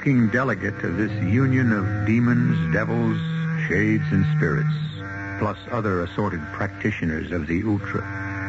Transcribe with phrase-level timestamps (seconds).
[0.00, 3.18] Walking delegate of this union of demons, devils,
[3.68, 4.72] shades, and spirits,
[5.38, 8.02] plus other assorted practitioners of the ultra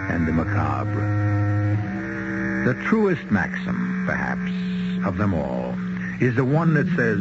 [0.09, 1.01] and the macabre.
[2.65, 4.49] The truest maxim, perhaps,
[5.05, 5.75] of them all
[6.21, 7.19] is the one that says,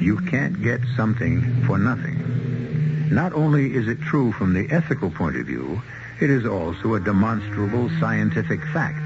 [0.00, 3.08] you can't get something for nothing.
[3.12, 5.82] Not only is it true from the ethical point of view,
[6.20, 9.04] it is also a demonstrable scientific fact.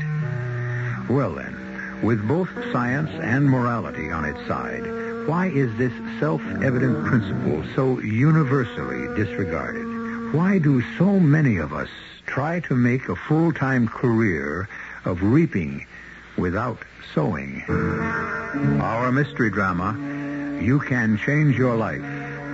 [1.08, 1.61] Well then,
[2.02, 4.84] with both science and morality on its side,
[5.26, 10.34] why is this self-evident principle so universally disregarded?
[10.34, 11.88] Why do so many of us
[12.26, 14.68] try to make a full-time career
[15.04, 15.86] of reaping
[16.36, 16.78] without
[17.14, 17.62] sowing?
[18.82, 19.96] Our mystery drama,
[20.60, 22.02] You Can Change Your Life,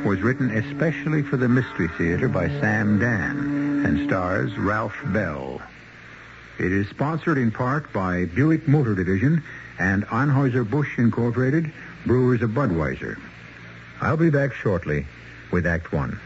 [0.04, 5.62] was written especially for the Mystery Theater by Sam Dann and stars Ralph Bell.
[6.58, 9.44] It is sponsored in part by Buick Motor Division
[9.78, 11.72] and Anheuser-Busch Incorporated,
[12.04, 13.16] Brewers of Budweiser.
[14.00, 15.06] I'll be back shortly
[15.52, 16.18] with Act One.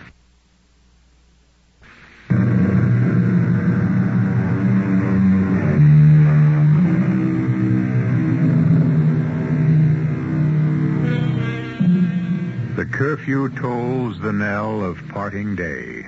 [12.76, 16.06] The curfew tolls the knell of parting day.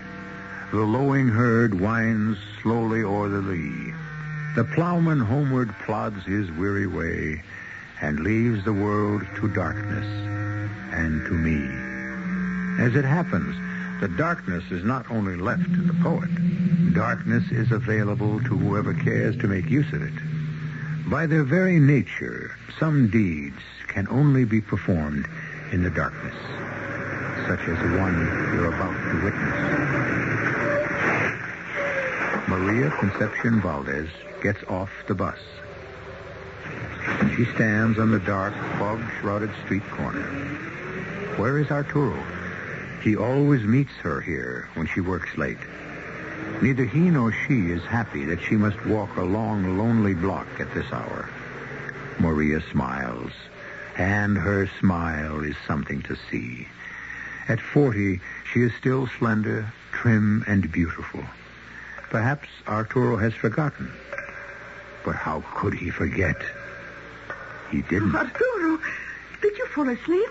[0.72, 3.93] The lowing herd winds slowly o'er the lea.
[4.54, 7.42] The plowman homeward plods his weary way
[8.00, 10.06] and leaves the world to darkness
[10.92, 11.58] and to me.
[12.80, 13.56] As it happens,
[14.00, 16.30] the darkness is not only left to the poet.
[16.94, 21.10] Darkness is available to whoever cares to make use of it.
[21.10, 23.58] By their very nature, some deeds
[23.88, 25.26] can only be performed
[25.72, 26.36] in the darkness,
[27.48, 28.14] such as the one
[28.54, 30.83] you're about to witness.
[32.46, 34.08] Maria Concepcion Valdez
[34.42, 35.38] gets off the bus.
[37.36, 40.26] She stands on the dark, fog-shrouded street corner.
[41.36, 42.22] Where is Arturo?
[43.02, 45.58] He always meets her here when she works late.
[46.60, 50.72] Neither he nor she is happy that she must walk a long, lonely block at
[50.74, 51.30] this hour.
[52.18, 53.32] Maria smiles,
[53.96, 56.68] and her smile is something to see.
[57.48, 58.20] At 40,
[58.52, 61.24] she is still slender, trim, and beautiful.
[62.14, 63.90] Perhaps Arturo has forgotten.
[65.04, 66.36] But how could he forget?
[67.72, 68.14] He didn't.
[68.14, 68.78] Arturo,
[69.42, 70.30] did you fall asleep?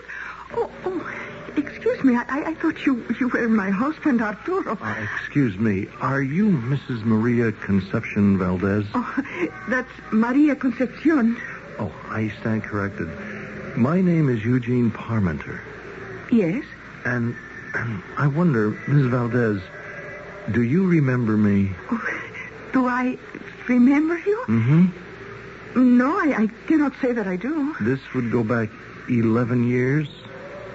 [0.54, 1.14] Oh, oh
[1.58, 2.16] excuse me.
[2.16, 4.78] I, I thought you, you were my husband, Arturo.
[4.82, 5.88] Uh, excuse me.
[6.00, 7.04] Are you Mrs.
[7.04, 8.86] Maria Concepcion Valdez?
[8.94, 9.24] Oh,
[9.68, 11.36] that's Maria Concepcion.
[11.80, 13.10] Oh, I stand corrected.
[13.76, 15.60] My name is Eugene Parmenter.
[16.32, 16.64] Yes?
[17.04, 17.36] And,
[17.74, 19.08] and I wonder, Ms.
[19.08, 19.62] Valdez,
[20.52, 21.72] do you remember me?
[21.92, 22.22] Oh,
[22.74, 23.18] do I
[23.68, 24.44] remember you?
[24.48, 25.98] Mm-hmm.
[25.98, 27.76] No, I, I cannot say that I do.
[27.82, 28.70] This would go back
[29.10, 30.08] 11 years?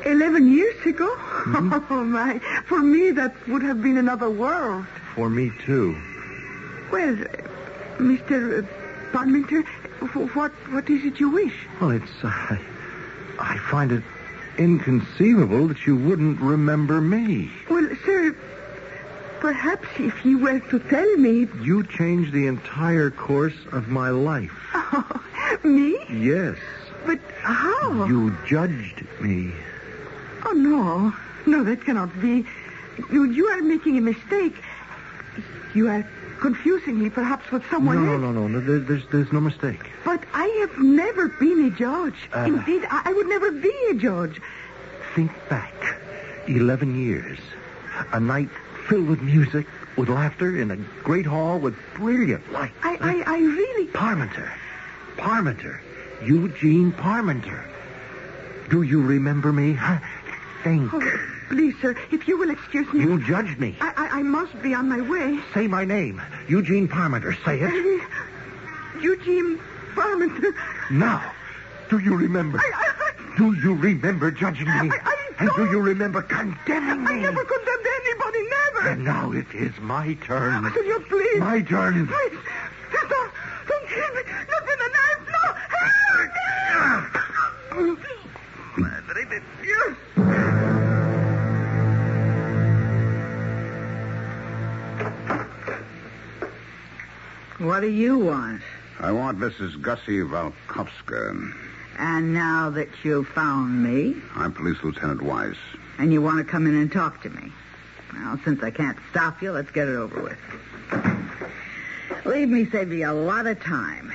[0.05, 1.09] Eleven years ago?
[1.17, 1.93] Mm-hmm.
[1.93, 2.39] Oh, my.
[2.67, 4.87] For me, that would have been another world.
[5.15, 5.93] For me, too.
[6.93, 7.17] Well,
[7.99, 8.67] Mr.
[9.13, 9.65] Parmenter,
[10.35, 11.55] what, what is it you wish?
[11.81, 12.57] Well, it's, uh,
[13.41, 14.03] I find it
[14.57, 17.51] inconceivable that you wouldn't remember me.
[17.71, 17.88] Well,
[19.41, 21.49] perhaps if you were to tell me...
[21.61, 24.53] You changed the entire course of my life.
[24.75, 25.23] Oh,
[25.65, 25.99] me?
[26.11, 26.57] Yes.
[27.07, 28.07] But how?
[28.07, 29.53] You judged me.
[30.45, 31.15] Oh, no.
[31.47, 32.45] No, that cannot be.
[33.11, 34.55] You, you are making a mistake.
[35.75, 36.07] You are
[36.41, 38.21] confusing me, perhaps, with someone no, else.
[38.21, 38.61] no, no, no.
[38.61, 39.91] There, there's, there's no mistake.
[40.05, 42.15] But I have never been a judge.
[42.35, 42.41] Uh.
[42.41, 44.41] Indeed, I, I would never be a judge.
[45.15, 45.75] Think back.
[46.47, 47.39] Eleven years.
[48.13, 48.51] A night
[48.89, 52.73] filled with music, with laughter, in a great hall with brilliant light.
[52.83, 53.87] I, I, I really...
[53.89, 54.51] Parmenter.
[55.17, 55.81] Parmenter.
[56.25, 57.65] Eugene Parmenter.
[58.71, 59.79] Do you remember me?
[60.65, 60.93] Think.
[60.93, 61.19] Oh,
[61.49, 63.01] please, sir, if you will excuse me.
[63.01, 63.77] You judged me.
[63.81, 65.39] I, I, I must be on my way.
[65.55, 66.21] Say my name.
[66.49, 67.35] Eugene Parmenter.
[67.45, 67.71] Say it.
[67.71, 69.61] Uh, Eugene
[69.95, 70.55] Parmenter.
[70.91, 71.33] Now.
[71.91, 72.59] Do you remember?
[72.59, 72.95] I, I,
[73.35, 73.39] I...
[73.39, 74.73] Do you remember judging me?
[74.73, 77.11] I- I and do you remember condemning me?
[77.13, 77.87] I never condemned
[78.21, 78.89] anybody, never.
[78.89, 80.63] And now it is my turn.
[80.65, 81.41] Will you please?
[81.41, 82.07] My turn.
[82.07, 82.39] Please.
[82.93, 83.31] Don't,
[83.69, 84.23] don't kill me.
[84.51, 85.23] Not with a knife.
[85.33, 85.55] No.
[87.75, 87.99] Help!
[88.77, 89.97] Madre de Dios.
[97.59, 98.63] What do you want?
[99.01, 99.81] I want Mrs.
[99.83, 101.53] Gussie Valkovska.
[101.99, 105.57] And now that you've found me, I'm Police Lieutenant Weiss.
[105.99, 107.51] and you want to come in and talk to me.
[108.19, 110.39] Well, since I can't stop you, let's get it over with.
[112.27, 114.13] Leave me save you a lot of time.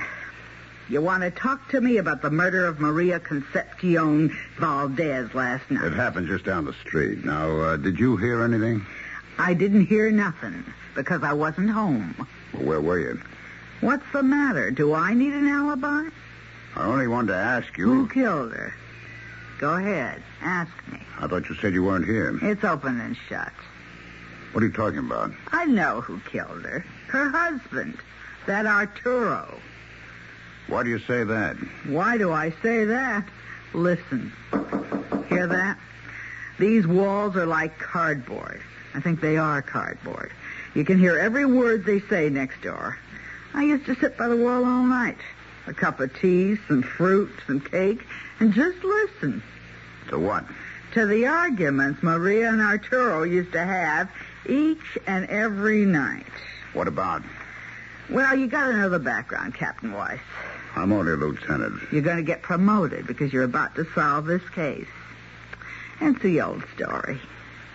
[0.88, 5.84] You want to talk to me about the murder of Maria Concepcion Valdez last night?
[5.84, 7.24] It happened just down the street.
[7.24, 8.84] Now, uh, did you hear anything?
[9.38, 10.64] I didn't hear nothing
[10.94, 12.14] because I wasn't home.
[12.52, 13.20] Well, where were you?
[13.80, 14.70] What's the matter?
[14.70, 16.08] Do I need an alibi?
[16.76, 17.86] I only wanted to ask you.
[17.86, 18.74] Who killed her?
[19.58, 20.22] Go ahead.
[20.42, 21.00] Ask me.
[21.18, 22.38] I thought you said you weren't here.
[22.42, 23.52] It's open and shut.
[24.54, 25.32] What are you talking about?
[25.50, 26.84] I know who killed her.
[27.08, 27.98] Her husband.
[28.46, 29.58] That Arturo.
[30.68, 31.56] Why do you say that?
[31.88, 33.26] Why do I say that?
[33.72, 34.32] Listen.
[35.28, 35.76] Hear that?
[36.60, 38.62] These walls are like cardboard.
[38.94, 40.30] I think they are cardboard.
[40.76, 42.96] You can hear every word they say next door.
[43.54, 45.18] I used to sit by the wall all night.
[45.66, 48.04] A cup of tea, some fruit, some cake,
[48.38, 49.42] and just listen
[50.10, 50.44] To what?
[50.92, 54.08] to the arguments Maria and Arturo used to have
[54.46, 56.26] each and every night.
[56.72, 57.22] What about?
[58.10, 60.20] Well, you got another background, Captain Weiss.
[60.76, 61.80] I'm only a lieutenant.
[61.92, 64.88] You're gonna get promoted because you're about to solve this case.
[66.00, 67.20] It's the old story.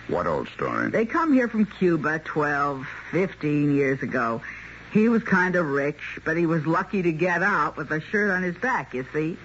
[0.08, 0.90] What old story?
[0.90, 4.42] They come here from Cuba 12, 15 years ago.
[4.92, 8.30] He was kind of rich, but he was lucky to get out with a shirt
[8.30, 9.38] on his back, you see.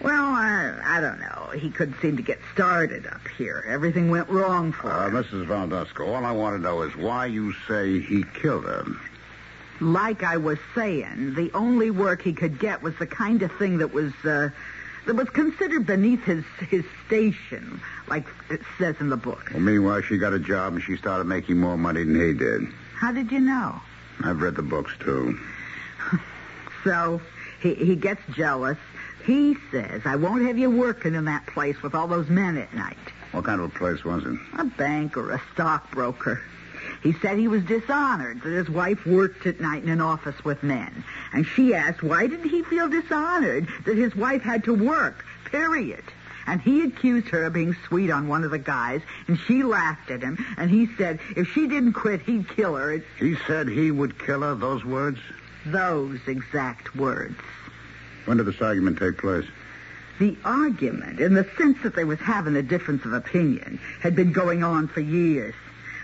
[0.00, 1.50] Well, I, I don't know.
[1.58, 3.64] He couldn't seem to get started up here.
[3.68, 5.14] Everything went wrong for Uh, him.
[5.22, 5.46] Mrs.
[5.46, 8.84] Valdusco, all I want to know is why you say he killed her.
[9.80, 13.78] Like I was saying, the only work he could get was the kind of thing
[13.78, 14.50] that was uh,
[15.06, 19.48] that was considered beneath his his station, like it says in the book.
[19.52, 22.62] Well, meanwhile, she got a job and she started making more money than he did.
[22.94, 23.80] How did you know?
[24.22, 25.38] I've read the books, too.
[26.84, 27.20] So
[27.60, 28.78] he he gets jealous.
[29.24, 32.74] He says, "I won't have you working in that place with all those men at
[32.74, 32.96] night."
[33.32, 34.38] What kind of a place was it?
[34.58, 36.40] A bank or a stockbroker.
[37.02, 40.62] He said he was dishonored that his wife worked at night in an office with
[40.62, 41.04] men.
[41.32, 46.02] And she asked why did he feel dishonored that his wife had to work, period.
[46.46, 50.10] And he accused her of being sweet on one of the guys, and she laughed
[50.10, 53.00] at him, and he said if she didn't quit, he'd kill her.
[53.18, 55.20] He said he would kill her, those words?
[55.66, 57.36] those exact words.
[58.26, 59.46] When did this argument take place?
[60.18, 64.32] The argument, in the sense that they was having a difference of opinion, had been
[64.32, 65.54] going on for years.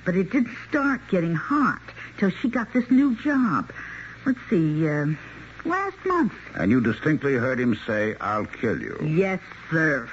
[0.04, 1.82] But it didn't start getting hot
[2.18, 3.72] till she got this new job.
[4.24, 5.06] Let's see, uh,
[5.64, 6.32] last month.
[6.54, 8.98] And you distinctly heard him say, I'll kill you.
[9.04, 9.40] Yes,
[9.70, 10.08] sir.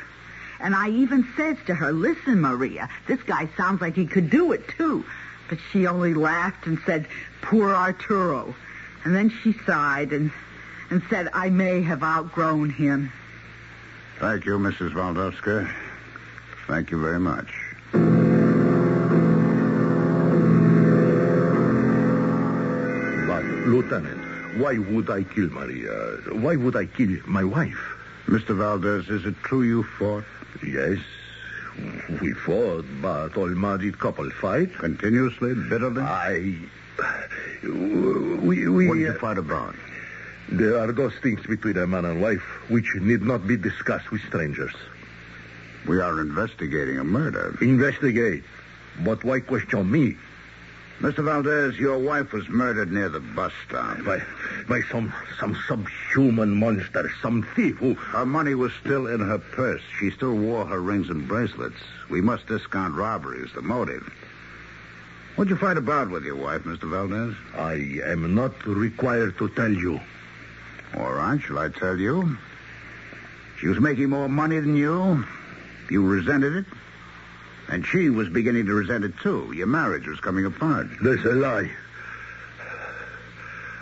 [0.59, 4.51] And I even says to her, listen, Maria, this guy sounds like he could do
[4.51, 5.05] it, too.
[5.49, 7.07] But she only laughed and said,
[7.41, 8.55] poor Arturo.
[9.03, 10.31] And then she sighed and,
[10.93, 13.11] and said, I may have outgrown him.
[14.19, 14.93] Thank you, Mrs.
[14.93, 15.67] Valdowska.
[16.67, 17.51] Thank you very much.
[23.25, 26.19] But, Lieutenant, why would I kill Maria?
[26.31, 27.97] Why would I kill my wife?
[28.27, 28.55] Mr.
[28.55, 30.23] Valdez, is it true you fought
[30.63, 30.99] Yes,
[32.21, 34.71] we fought, but all married couple fight.
[34.75, 36.03] continuously, bitterly?
[36.03, 36.55] I...
[37.63, 39.73] We, we, what did you fight about?
[40.49, 44.21] There are those things between a man and wife which need not be discussed with
[44.27, 44.73] strangers.
[45.87, 47.57] We are investigating a murder.
[47.61, 48.43] Investigate.
[49.03, 50.15] But why question me?
[50.99, 51.23] Mr.
[51.23, 54.03] Valdez, your wife was murdered near the bus stop.
[54.05, 54.21] By,
[54.69, 57.95] by some some subhuman monster, some thief who...
[57.95, 59.81] Her money was still in her purse.
[59.99, 61.79] She still wore her rings and bracelets.
[62.09, 64.07] We must discount robbery as the motive.
[65.35, 66.87] What'd you fight about with your wife, Mr.
[66.89, 67.35] Valdez?
[67.55, 67.73] I
[68.09, 69.99] am not required to tell you.
[70.97, 72.37] All right, shall I tell you?
[73.59, 75.25] She was making more money than you.
[75.89, 76.65] You resented it.
[77.69, 79.51] And she was beginning to resent it, too.
[79.55, 80.87] Your marriage was coming apart.
[81.01, 81.71] That's a lie.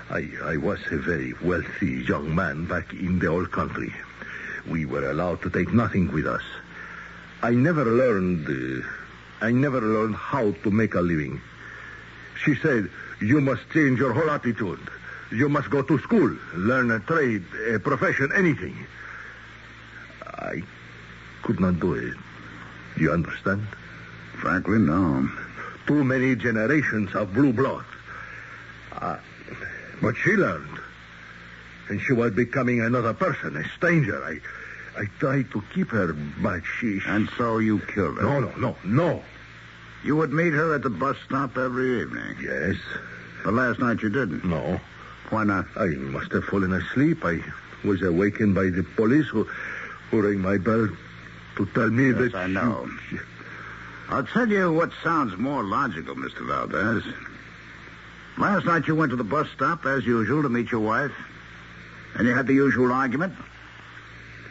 [0.10, 3.94] I, I was a very wealthy young man back in the old country.
[4.70, 6.44] We were allowed to take nothing with us.
[7.42, 8.88] I never learned, uh,
[9.44, 11.42] I never learned how to make a living.
[12.44, 12.90] She said,
[13.20, 14.80] you must change your whole attitude.
[15.32, 18.86] You must go to school, learn a trade, a profession, anything.
[20.26, 20.62] I
[21.44, 22.16] could not do it.
[22.98, 23.66] You understand?
[24.42, 25.30] Frankly, no.
[25.88, 27.86] Too many generations of blue blood.
[28.92, 29.18] Uh,
[30.02, 30.80] but she learned.
[31.90, 34.24] And she was becoming another person, a stranger.
[34.24, 34.40] I,
[35.00, 37.00] I tried to keep her, but she...
[37.06, 38.24] And so you killed her.
[38.24, 39.24] No, no, no, no.
[40.04, 42.36] You would meet her at the bus stop every evening.
[42.42, 42.76] Yes.
[43.44, 44.44] But last night you didn't.
[44.44, 44.80] No.
[45.32, 45.66] Why not?
[45.76, 47.24] I must have fallen asleep.
[47.26, 47.42] I
[47.84, 49.46] was awakened by the police who,
[50.12, 50.88] who rang my bell
[51.56, 52.36] to tell me Yes, that...
[52.36, 52.88] I know.
[53.10, 53.18] she-
[54.10, 56.46] I'll tell you what sounds more logical, Mr.
[56.46, 57.04] Valdez.
[58.38, 61.14] Last night you went to the bus stop, as usual, to meet your wife.
[62.16, 63.34] And you had the usual argument?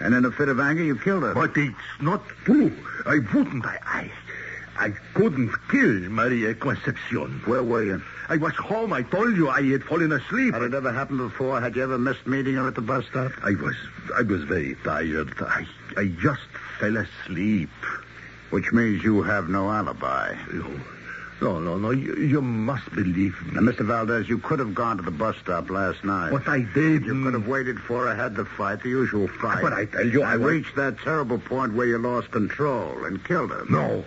[0.00, 1.34] And in a fit of anger, you killed her.
[1.34, 2.72] But it's not true.
[3.04, 3.66] I wouldn't.
[3.66, 4.10] I, I,
[4.80, 7.42] I couldn't kill Maria Concepcion.
[7.44, 8.02] Where were you?
[8.30, 8.92] I was home.
[8.94, 10.54] I told you I had fallen asleep.
[10.54, 11.60] Had it ever happened before?
[11.60, 13.32] Had you ever missed meeting her at the bus stop?
[13.44, 13.76] I was,
[14.16, 15.34] I was very tired.
[15.40, 15.66] I,
[15.98, 16.40] I just
[16.78, 17.68] fell asleep.
[18.50, 20.34] Which means you have no alibi.
[20.52, 20.70] No,
[21.42, 21.90] no, no, no.
[21.90, 23.52] You, you must believe me.
[23.52, 23.84] Now, Mr.
[23.86, 26.30] Valdez, you could have gone to the bus stop last night.
[26.32, 27.04] But I did.
[27.04, 29.62] You could have waited for her, had the fight, the usual fight.
[29.62, 33.22] But I tell you, I was- reached that terrible point where you lost control and
[33.24, 33.64] killed her.
[33.68, 34.04] No.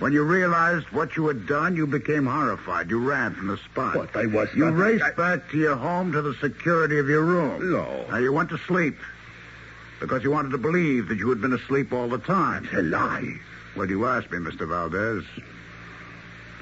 [0.00, 2.90] When you realized what you had done, you became horrified.
[2.90, 3.94] You ran from the spot.
[3.94, 7.08] But I was You not- raced I- back to your home to the security of
[7.08, 7.70] your room.
[7.70, 8.04] No.
[8.10, 8.96] Now, you went to sleep
[10.00, 12.64] because you wanted to believe that you had been asleep all the time.
[12.64, 13.38] It's a lie.
[13.76, 14.66] Well, do you asked me, Mr.
[14.68, 15.24] Valdez.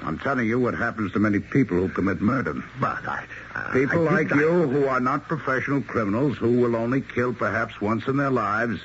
[0.05, 2.55] I'm telling you what happens to many people who commit murder.
[2.79, 3.23] But I...
[3.55, 7.33] I- People I like I- you who are not professional criminals who will only kill
[7.33, 8.79] perhaps once in their lives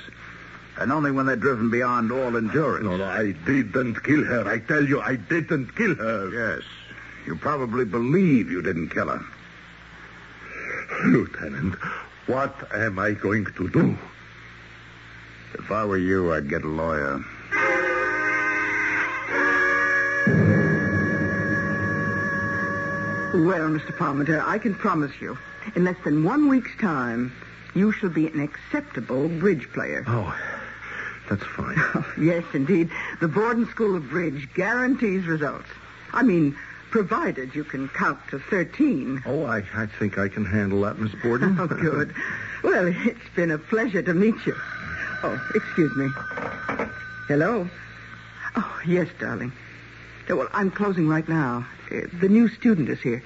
[0.79, 2.85] and only when they're driven beyond all endurance.
[2.85, 4.47] No, no, I didn't kill her.
[4.47, 6.29] I tell you, I didn't kill her.
[6.29, 6.63] Yes.
[7.25, 9.21] You probably believe you didn't kill her.
[11.05, 11.75] Lieutenant,
[12.27, 13.97] what am I going to do?
[15.55, 17.23] If I were you, I'd get a lawyer.
[23.33, 23.95] Well, Mr.
[23.97, 25.37] Palmer, I can promise you,
[25.75, 27.33] in less than one week's time,
[27.75, 30.03] you shall be an acceptable bridge player.
[30.07, 30.35] Oh,
[31.29, 31.77] that's fine.
[32.19, 32.89] yes, indeed.
[33.21, 35.67] The Borden School of Bridge guarantees results.
[36.11, 36.57] I mean,
[36.89, 39.23] provided you can count to 13.
[39.25, 41.57] Oh, I, I think I can handle that, Miss Borden.
[41.59, 42.13] Oh, good.
[42.63, 44.55] Well, it's been a pleasure to meet you.
[45.23, 46.09] Oh, excuse me.
[47.27, 47.69] Hello?
[48.55, 49.51] Oh, yes, darling.
[50.27, 51.67] Well, I'm closing right now.
[51.91, 53.23] Uh, the new student is here.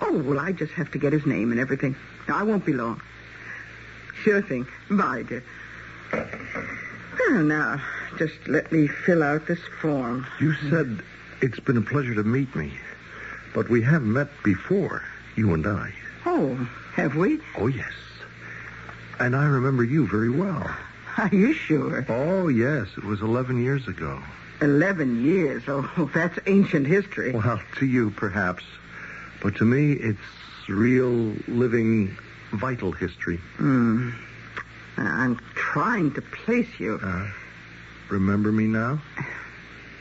[0.00, 1.96] Oh, well, I just have to get his name and everything.
[2.28, 3.00] I won't be long.
[4.22, 4.66] Sure thing.
[4.90, 5.42] Bye, dear.
[7.28, 7.80] Well, now,
[8.18, 10.26] just let me fill out this form.
[10.40, 11.02] You said
[11.40, 12.72] it's been a pleasure to meet me,
[13.54, 15.02] but we have met before,
[15.36, 15.92] you and I.
[16.26, 16.54] Oh,
[16.94, 17.40] have we?
[17.56, 17.92] Oh, yes.
[19.18, 20.74] And I remember you very well.
[21.16, 22.04] Are you sure?
[22.08, 22.88] Oh, yes.
[22.96, 24.22] It was 11 years ago.
[24.60, 25.64] Eleven years.
[25.66, 27.32] Oh, that's ancient history.
[27.32, 28.64] Well, to you, perhaps.
[29.42, 30.18] But to me, it's
[30.68, 32.16] real, living,
[32.52, 33.36] vital history.
[33.56, 34.10] Hmm.
[34.96, 36.98] I'm trying to place you.
[37.02, 37.28] Uh,
[38.10, 39.00] remember me now?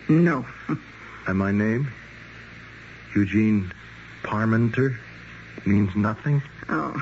[0.09, 0.45] No.
[1.25, 1.89] And my name?
[3.15, 3.71] Eugene
[4.23, 4.97] Parmenter?
[5.65, 6.41] Means nothing?
[6.67, 6.93] Oh,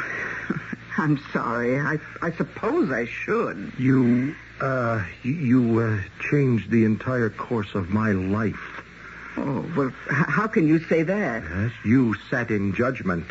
[0.98, 1.80] I'm sorry.
[1.80, 3.74] I, I suppose I should.
[3.80, 8.84] You, uh, you, uh, changed the entire course of my life.
[9.38, 11.44] Oh, well, how can you say that?
[11.44, 13.26] Yes, you sat in judgment.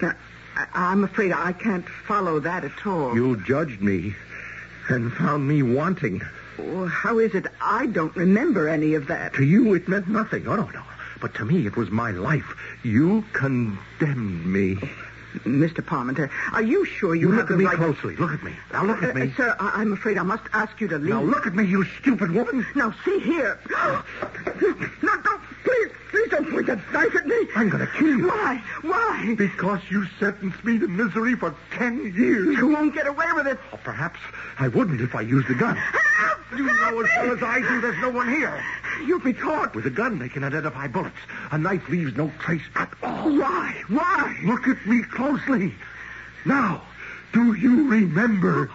[0.00, 0.14] Now,
[0.56, 3.14] I, I'm afraid I can't follow that at all.
[3.14, 4.14] You judged me
[4.88, 6.22] and found me wanting.
[6.58, 9.34] Oh, how is it I don't remember any of that?
[9.34, 10.46] To you, it meant nothing.
[10.46, 10.82] Oh, no, no.
[11.20, 12.56] But to me, it was my life.
[12.82, 14.78] You condemned me.
[15.40, 15.84] Mr.
[15.84, 17.76] Parmenter, are you sure you, You have look at me right...
[17.76, 18.16] closely.
[18.16, 18.52] Look at me.
[18.72, 19.32] Now look at Uh, me.
[19.32, 21.10] uh, sir, I, I'm afraid I must ask you to leave.
[21.10, 22.66] Now look at me, you stupid woman.
[22.74, 23.58] Now, see here.
[25.02, 25.42] no, don't.
[25.64, 27.46] Please, please don't point that knife at me.
[27.56, 28.26] I'm going to kill you.
[28.28, 28.62] Why?
[28.82, 29.34] Why?
[29.38, 32.56] Because you sentenced me to misery for ten years.
[32.56, 33.58] You won't get away with it.
[33.70, 34.18] Or perhaps
[34.58, 35.76] I wouldn't if I used a gun.
[35.76, 36.38] Help!
[36.56, 38.62] You know as well as I do there's no one here.
[39.06, 39.74] You'll be caught.
[39.74, 41.16] With a gun, they can identify bullets.
[41.50, 43.30] A knife leaves no trace at all.
[43.38, 43.82] Why?
[43.88, 44.36] Why?
[44.44, 45.21] Look at me closely.
[46.44, 46.82] Now,
[47.32, 48.70] do you remember?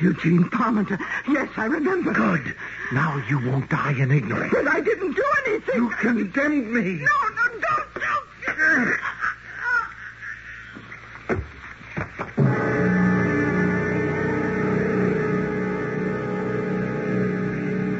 [0.00, 0.98] Eugene Parmenter.
[1.28, 2.12] Yes, I remember.
[2.12, 2.54] Good.
[2.92, 4.52] Now you won't die in ignorance.
[4.52, 5.74] But I didn't do anything.
[5.76, 6.94] You condemned me.
[6.94, 8.98] No, no, don't, don't.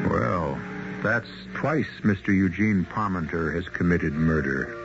[0.09, 0.57] Well,
[1.03, 2.27] that's twice Mr.
[2.29, 4.78] Eugene Parmenter has committed murder.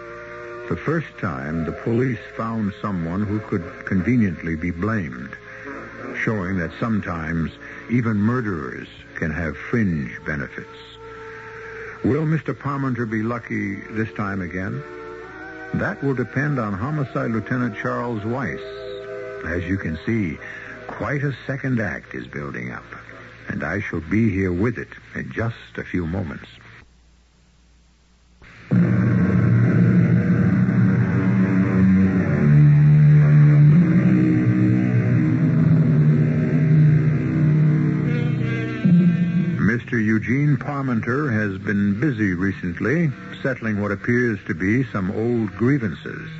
[0.68, 5.36] The first time, the police found someone who could conveniently be blamed,
[6.16, 7.52] showing that sometimes
[7.90, 10.78] even murderers can have fringe benefits.
[12.02, 12.54] Will Mr.
[12.54, 14.82] Parmenter be lucky this time again?
[15.74, 18.60] That will depend on Homicide Lieutenant Charles Weiss.
[19.44, 20.38] As you can see,
[20.86, 22.86] quite a second act is building up,
[23.48, 26.48] and I shall be here with it in just a few moments.
[40.14, 43.10] Eugene Parmenter has been busy recently
[43.42, 46.30] settling what appears to be some old grievances.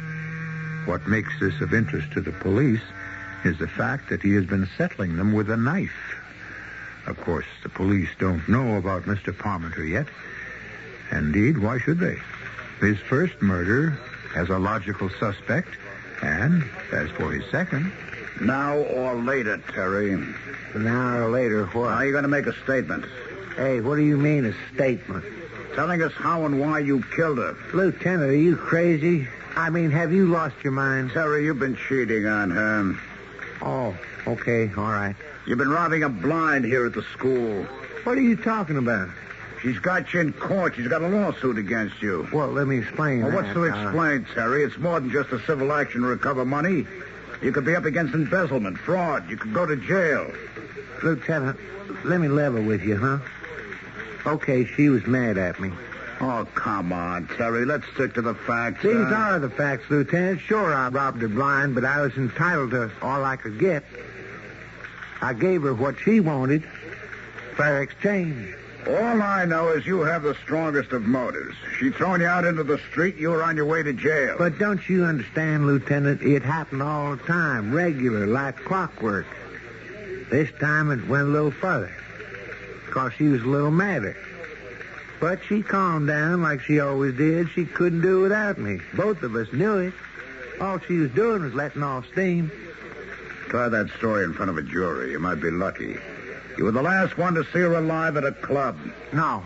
[0.84, 2.84] What makes this of interest to the police
[3.44, 6.14] is the fact that he has been settling them with a knife.
[7.08, 9.36] Of course, the police don't know about Mr.
[9.36, 10.06] Parmenter yet.
[11.10, 12.18] Indeed, why should they?
[12.78, 13.98] His first murder
[14.36, 15.70] has a logical suspect,
[16.22, 16.62] and
[16.92, 17.90] as for his second,
[18.40, 20.16] Now or later, Terry.
[20.76, 21.88] Now or later, what?
[21.88, 23.04] Are you going to make a statement?
[23.56, 25.24] Hey, what do you mean a statement?
[25.74, 27.56] Telling us how and why you killed her.
[27.72, 29.28] Lieutenant, are you crazy?
[29.56, 31.10] I mean, have you lost your mind?
[31.12, 32.94] Terry, you've been cheating on her.
[33.62, 33.96] Oh,
[34.26, 35.14] okay, all right.
[35.46, 37.62] You've been robbing a blind here at the school.
[38.04, 39.08] What are you talking about?
[39.62, 40.74] She's got you in court.
[40.76, 42.28] She's got a lawsuit against you.
[42.32, 43.36] Well, let me explain Well, that.
[43.42, 44.64] what's to Uh, explain, Terry?
[44.64, 46.86] It's more than just a civil action to recover money.
[47.40, 49.28] You could be up against embezzlement, fraud.
[49.30, 50.30] You could go to jail.
[51.02, 51.58] Lieutenant,
[52.04, 53.18] let me level with you, huh?
[54.26, 55.70] Okay, she was mad at me.
[56.20, 57.64] Oh, come on, Terry.
[57.64, 58.82] Let's stick to the facts.
[58.82, 60.40] These uh, are the facts, Lieutenant.
[60.40, 63.84] Sure, I robbed her blind, but I was entitled to all I could get.
[65.20, 66.64] I gave her what she wanted.
[67.56, 68.54] Fair exchange.
[68.86, 71.56] All I know is you have the strongest of motives.
[71.78, 73.16] She thrown you out into the street.
[73.16, 74.36] You were on your way to jail.
[74.36, 76.22] But don't you understand, Lieutenant?
[76.22, 79.26] It happened all the time, regular, like clockwork.
[80.30, 81.94] This time it went a little further,
[82.86, 84.16] because she was a little madder.
[85.20, 87.48] But she calmed down like she always did.
[87.50, 88.80] She couldn't do without me.
[88.94, 89.94] Both of us knew it.
[90.60, 92.50] All she was doing was letting off steam.
[93.48, 95.12] Try that story in front of a jury.
[95.12, 95.96] You might be lucky.
[96.58, 98.78] You were the last one to see her alive at a club.
[99.12, 99.42] No.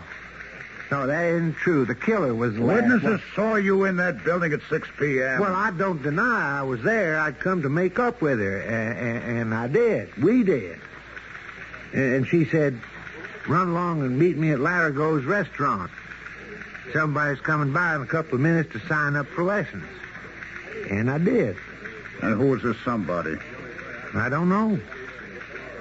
[0.91, 1.85] No, that isn't true.
[1.85, 5.39] The killer was the Witnesses saw you in that building at 6 p.m.
[5.39, 7.19] Well, I don't deny I was there.
[7.19, 10.15] I'd come to make up with her, and, and I did.
[10.21, 10.79] We did.
[11.93, 12.81] And she said,
[13.49, 15.91] run along and meet me at Larago's restaurant.
[16.93, 19.87] Somebody's coming by in a couple of minutes to sign up for lessons.
[20.89, 21.57] And I did.
[22.21, 23.35] And who was this somebody?
[24.13, 24.79] I don't know.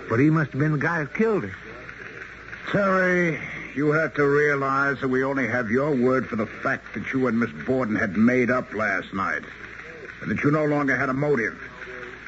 [0.09, 1.55] But he must have been the guy who killed her.
[2.71, 3.41] Terry,
[3.75, 7.27] you have to realize that we only have your word for the fact that you
[7.27, 9.43] and Miss Borden had made up last night.
[10.21, 11.59] And that you no longer had a motive.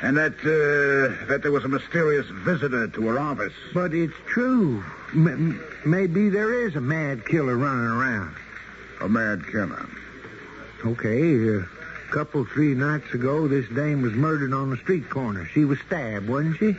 [0.03, 3.53] And that, uh, that there was a mysterious visitor to her office.
[3.75, 4.83] But it's true.
[5.13, 8.35] M- maybe there is a mad killer running around.
[9.03, 9.87] A mad killer.
[10.87, 11.67] Okay, a
[12.11, 15.45] couple, three nights ago, this dame was murdered on the street corner.
[15.53, 16.73] She was stabbed, wasn't she?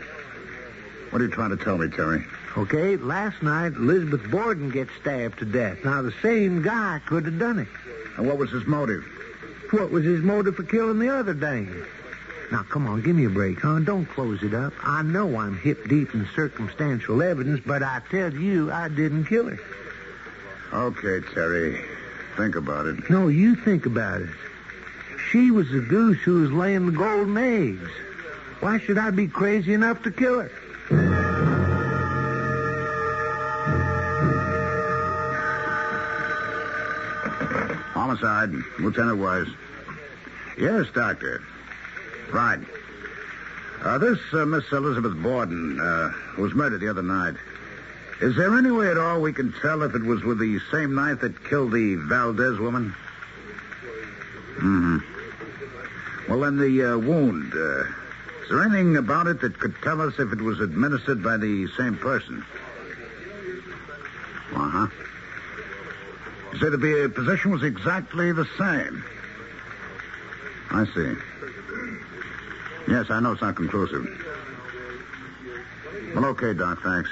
[1.12, 2.26] What are you trying to tell me, Terry?
[2.58, 5.78] Okay, last night, Elizabeth Borden gets stabbed to death.
[5.86, 7.68] Now, the same guy could have done it.
[8.18, 9.04] And what was his motive?
[9.70, 11.86] What was his motive for killing the other dame?
[12.52, 13.80] Now, come on, give me a break, huh?
[13.80, 14.74] Don't close it up.
[14.84, 19.48] I know I'm hip deep in circumstantial evidence, but I tell you, I didn't kill
[19.50, 19.60] her.
[20.74, 21.82] Okay, Terry.
[22.36, 23.10] Think about it.
[23.10, 24.30] No, you think about it.
[25.30, 27.90] She was the goose who was laying the golden eggs.
[28.60, 30.52] Why should I be crazy enough to kill her?
[37.94, 39.48] Homicide, Lieutenant Wise.
[40.58, 41.42] Yes, Doctor.
[42.32, 42.60] Right.
[43.84, 47.36] Uh, this uh, Miss Elizabeth Borden uh, was murdered the other night.
[48.22, 50.94] Is there any way at all we can tell if it was with the same
[50.94, 52.96] knife that killed the Valdez woman?
[54.58, 54.98] Mm-hmm.
[56.30, 57.52] Well, then the uh, wound.
[57.54, 57.84] Uh,
[58.44, 61.68] is there anything about it that could tell us if it was administered by the
[61.78, 62.46] same person?
[64.54, 64.88] Uh-huh.
[66.54, 69.04] You say the uh, position was exactly the same.
[70.70, 71.16] I see.
[72.88, 74.06] Yes, I know it's not conclusive.
[76.16, 77.10] Well, okay, Doc, thanks.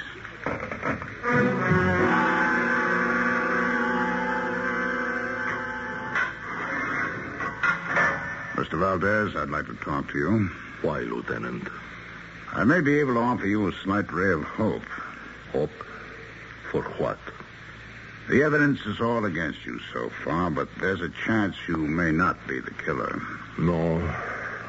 [8.56, 8.78] Mr.
[8.78, 10.50] Valdez, I'd like to talk to you.
[10.82, 11.68] Why, Lieutenant?
[12.52, 14.82] I may be able to offer you a slight ray of hope.
[15.52, 15.70] Hope?
[16.70, 17.18] For what?
[18.28, 22.36] The evidence is all against you so far, but there's a chance you may not
[22.46, 23.20] be the killer.
[23.58, 23.98] No,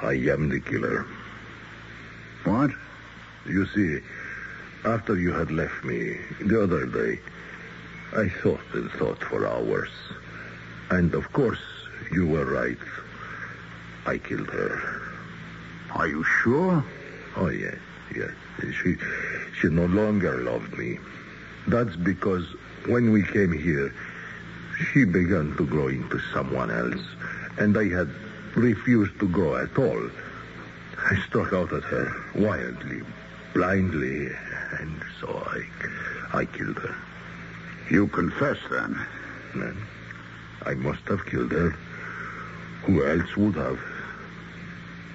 [0.02, 1.06] I am the killer.
[2.44, 2.72] What?
[3.46, 4.00] You see,
[4.84, 7.20] after you had left me the other day,
[8.16, 9.90] I thought and thought for hours.
[10.90, 11.60] And of course,
[12.12, 12.78] you were right.
[14.06, 15.02] I killed her.
[15.94, 16.84] Are you sure?
[17.36, 17.78] Oh, yes,
[18.16, 18.32] yes.
[18.82, 18.96] She,
[19.60, 20.98] she no longer loved me.
[21.68, 22.46] That's because
[22.88, 23.94] when we came here,
[24.92, 27.06] she began to grow into someone else,
[27.60, 28.10] and I had
[28.56, 30.10] refused to go at all.
[30.98, 33.02] I struck out at her wildly,
[33.54, 34.30] blindly,
[34.80, 36.96] and so I, I killed her.
[37.90, 39.00] You confess, then?
[39.54, 39.78] And
[40.66, 41.72] I must have killed her.
[42.84, 43.80] Who else would have?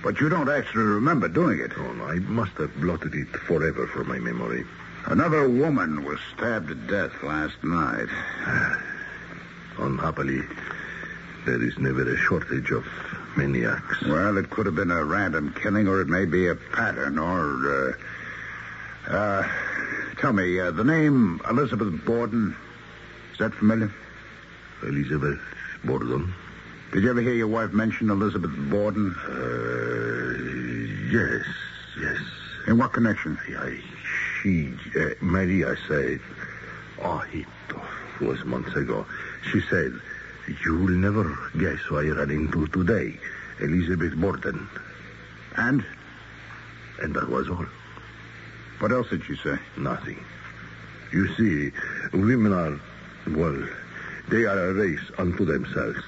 [0.02, 1.72] But you don't actually remember doing it.
[1.76, 4.64] Oh, no, I must have blotted it forever from my memory.
[5.06, 8.08] Another woman was stabbed to death last night.
[9.78, 10.42] Unhappily,
[11.44, 12.84] there is never a shortage of
[13.36, 14.02] maniacs.
[14.02, 17.96] Well, it could have been a random killing, or it may be a pattern, or.
[19.08, 19.48] Uh, uh,
[20.18, 22.56] tell me, uh, the name Elizabeth Borden,
[23.32, 23.92] is that familiar?
[24.82, 25.38] Elizabeth
[25.84, 26.34] Borden?
[26.92, 29.14] Did you ever hear your wife mention Elizabeth Borden?
[29.14, 30.34] Uh,
[31.12, 31.44] yes,
[32.00, 32.20] yes.
[32.66, 33.38] In what connection?
[33.58, 33.80] I,
[34.42, 36.20] she, uh, Maria said,
[37.02, 37.46] oh, it
[38.20, 39.06] was months ago.
[39.52, 39.92] She said,
[40.64, 43.18] you will never guess who I ran into today,
[43.60, 44.68] Elizabeth Borden.
[45.56, 45.84] And?
[47.00, 47.66] And that was all.
[48.78, 49.58] What else did she say?
[49.76, 50.22] Nothing.
[51.12, 51.72] You see,
[52.12, 52.80] women are,
[53.34, 53.68] well,
[54.28, 56.00] they are a race unto themselves.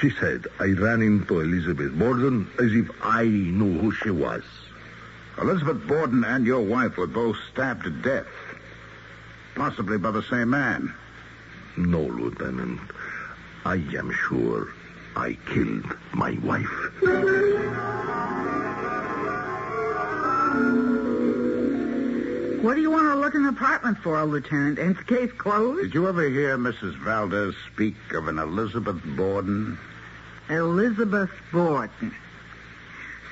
[0.00, 4.42] She said, I ran into Elizabeth Borden as if I knew who she was.
[5.38, 8.26] Elizabeth Borden and your wife were both stabbed to death.
[9.54, 10.94] Possibly by the same man.
[11.76, 12.80] No, Lieutenant.
[13.66, 14.68] I am sure
[15.16, 16.70] I killed my wife.
[22.62, 24.78] What do you want to look in the apartment for, Lieutenant?
[24.78, 25.82] Ain't the case closed?
[25.82, 26.94] Did you ever hear Mrs.
[26.98, 29.76] Valdez speak of an Elizabeth Borden?
[30.48, 32.14] Elizabeth Borden.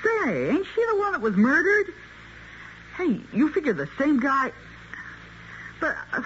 [0.02, 1.94] Say, ain't she the one that was murdered?
[2.96, 4.50] Hey, you figure the same guy.
[5.78, 6.22] But, uh,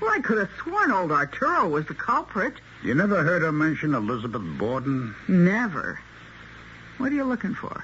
[0.00, 2.54] well, I could have sworn old Arturo was the culprit.
[2.84, 5.14] You never heard her mention Elizabeth Borden?
[5.26, 5.98] Never.
[6.98, 7.82] What are you looking for?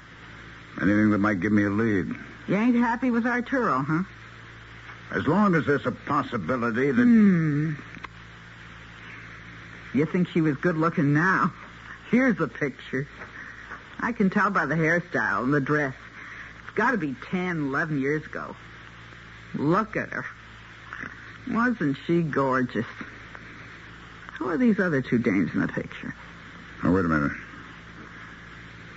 [0.79, 2.15] Anything that might give me a lead.
[2.47, 4.03] You ain't happy with Arturo, huh?
[5.09, 7.03] As long as there's a possibility that.
[7.03, 7.73] Hmm.
[9.93, 11.51] You think she was good looking now?
[12.11, 13.07] Here's a picture.
[13.99, 15.95] I can tell by the hairstyle and the dress.
[16.63, 18.55] It's got to be ten, eleven years ago.
[19.55, 20.25] Look at her.
[21.49, 22.85] Wasn't she gorgeous?
[24.41, 26.15] Who are these other two dames in the picture?
[26.83, 27.31] Oh, wait a minute.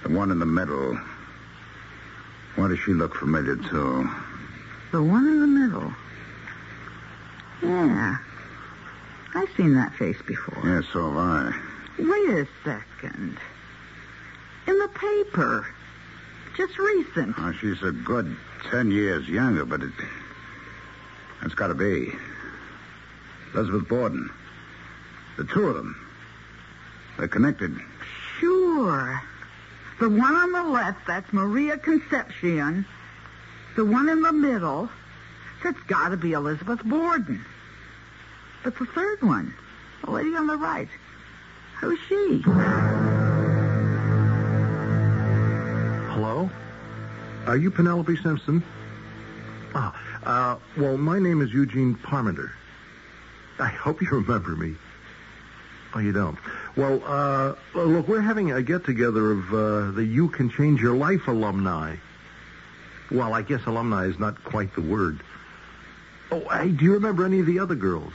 [0.02, 0.98] The one in the middle.
[2.56, 4.08] Why does she look familiar, too?
[4.90, 5.92] The one in the middle.
[7.62, 8.16] Yeah.
[9.34, 10.62] I've seen that face before.
[10.64, 11.52] Yeah, so have I.
[11.98, 13.36] Wait a second.
[14.66, 15.66] In the paper.
[16.56, 17.34] Just recent.
[17.36, 18.34] Oh, she's a good
[18.70, 19.92] ten years younger, but it.
[21.42, 22.12] That's got to be.
[23.52, 24.30] Elizabeth Borden.
[25.36, 25.96] The two of them.
[27.18, 27.76] They're connected.
[28.38, 29.22] Sure.
[30.00, 32.84] The one on the left, that's Maria Concepcion.
[33.76, 34.88] The one in the middle,
[35.62, 37.44] that's got to be Elizabeth Borden.
[38.62, 39.54] But the third one,
[40.04, 40.88] the lady on the right,
[41.80, 42.42] who's she?
[46.12, 46.50] Hello?
[47.46, 48.62] Are you Penelope Simpson?
[49.74, 49.94] Ah,
[50.24, 52.52] uh, well, my name is Eugene Parmenter.
[53.58, 54.76] I hope you remember me.
[55.94, 56.36] Oh, you don't?
[56.76, 61.28] Well, uh, look, we're having a get-together of uh, the You Can Change Your Life
[61.28, 61.96] alumni.
[63.12, 65.20] Well, I guess alumni is not quite the word.
[66.32, 68.12] Oh, hey, do you remember any of the other girls?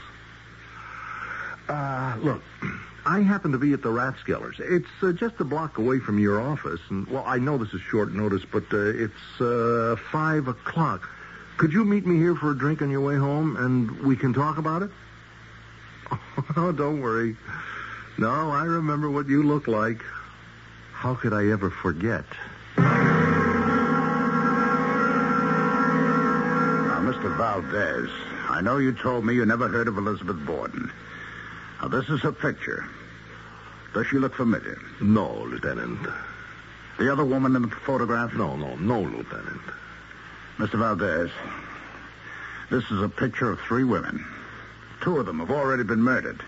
[1.68, 2.42] Uh, look,
[3.06, 4.56] I happen to be at the Rathskellers.
[4.58, 7.80] It's uh, just a block away from your office, and well, I know this is
[7.80, 11.08] short notice, but uh, it's uh, five o'clock.
[11.56, 14.34] Could you meet me here for a drink on your way home, and we can
[14.34, 14.90] talk about it?
[16.56, 17.36] Oh, don't worry.
[18.18, 20.02] No, I remember what you look like.
[20.92, 22.24] How could I ever forget?
[22.76, 22.86] Now,
[27.02, 27.34] Mr.
[27.36, 28.10] Valdez,
[28.48, 30.90] I know you told me you never heard of Elizabeth Borden.
[31.80, 32.84] Now, this is her picture.
[33.94, 34.78] Does she look familiar?
[35.00, 36.06] No, Lieutenant.
[36.98, 38.34] The other woman in the photograph?
[38.34, 39.62] No, no, no, Lieutenant.
[40.58, 40.78] Mr.
[40.78, 41.30] Valdez,
[42.70, 44.24] this is a picture of three women.
[45.00, 46.42] Two of them have already been murdered.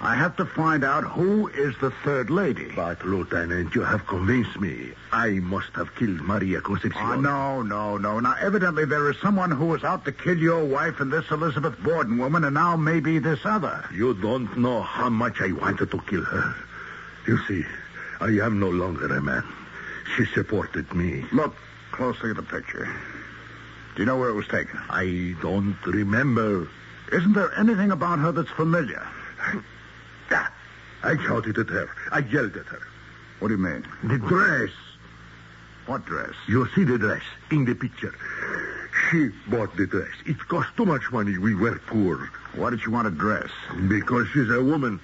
[0.00, 2.70] I have to find out who is the third lady.
[2.76, 4.92] But, Lieutenant, you have convinced me.
[5.10, 7.00] I must have killed Maria Concepcion.
[7.02, 8.20] Oh, no, no, no.
[8.20, 11.82] Now, evidently there is someone who was out to kill your wife and this Elizabeth
[11.82, 13.88] Borden woman, and now maybe this other.
[13.94, 16.54] You don't know how much I wanted to kill her.
[17.26, 17.64] You see,
[18.20, 19.44] I am no longer a man.
[20.14, 21.24] She supported me.
[21.32, 21.56] Look
[21.92, 22.86] closely at the picture.
[23.94, 24.78] Do you know where it was taken?
[24.90, 26.68] I don't remember.
[27.12, 29.06] Isn't there anything about her that's familiar?
[31.02, 31.88] I shouted at her.
[32.10, 32.82] I yelled at her.
[33.38, 33.86] What do you mean?
[34.02, 34.70] The dress.
[35.86, 36.32] What dress?
[36.48, 38.12] You see the dress in the picture.
[39.10, 40.10] She bought the dress.
[40.24, 41.38] It cost too much money.
[41.38, 42.28] We were poor.
[42.56, 43.50] Why did she want a dress?
[43.88, 44.98] Because she's a woman.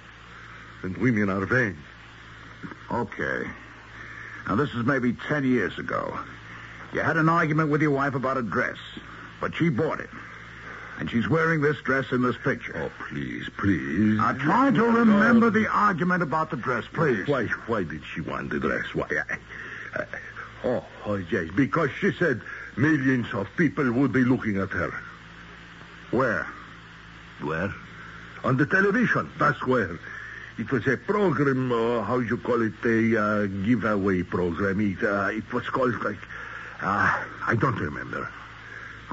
[0.81, 1.77] And women are vain.
[2.91, 3.47] Okay.
[4.47, 6.19] Now, this is maybe ten years ago.
[6.91, 8.77] You had an argument with your wife about a dress,
[9.39, 10.09] but she bought it.
[10.99, 12.77] And she's wearing this dress in this picture.
[12.77, 14.17] Oh, please, please.
[14.17, 17.27] Now, try to remember the argument about the dress, please.
[17.27, 18.85] Why, why did she want the dress?
[18.93, 19.07] Why?
[19.09, 20.05] I, I,
[20.63, 22.41] oh, oh, yes, because she said
[22.77, 24.93] millions of people would be looking at her.
[26.11, 26.47] Where?
[27.41, 27.73] Where?
[28.43, 29.31] On the television.
[29.39, 29.99] That's where.
[30.59, 34.79] It was a program, uh, how you call it, a uh, giveaway program.
[34.79, 36.19] It, uh, it was called like,
[36.81, 38.29] uh, I don't remember.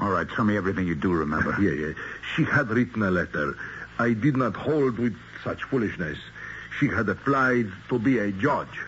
[0.01, 1.55] All right, tell me everything you do remember.
[1.61, 1.93] Yeah, yeah.
[2.35, 3.55] She had written a letter.
[3.99, 6.17] I did not hold with such foolishness.
[6.79, 8.79] She had applied to be a judge.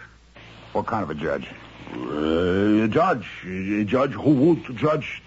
[0.71, 1.47] What kind of a judge?
[1.93, 3.27] Uh, a judge.
[3.45, 5.21] A judge who would judge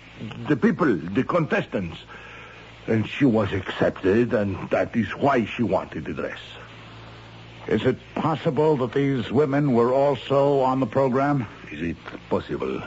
[0.49, 1.99] the people, the contestants.
[2.89, 6.41] And she was accepted, and that is why she wanted the dress.
[7.69, 11.47] Is it possible that these women were also on the program?
[11.71, 11.97] Is it
[12.29, 12.83] possible?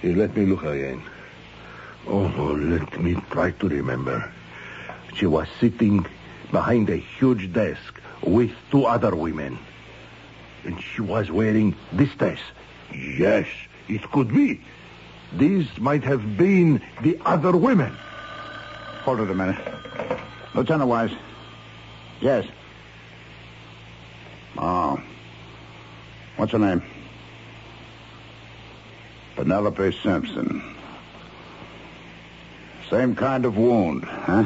[0.00, 1.02] Here, let me look again.
[2.06, 4.32] Oh, let me try to remember.
[5.14, 6.06] She was sitting
[6.50, 9.58] behind a huge desk with two other women.
[10.64, 12.40] And she was wearing this dress.
[12.92, 13.46] Yes,
[13.88, 14.60] it could be.
[15.32, 17.92] These might have been the other women.
[19.04, 19.60] Hold it a minute.
[20.54, 21.12] Lieutenant Wise.
[22.20, 22.46] Yes.
[24.58, 25.00] Oh.
[26.36, 26.82] What's her name?
[29.36, 30.62] Penelope Simpson.
[32.92, 34.44] Same kind of wound, huh?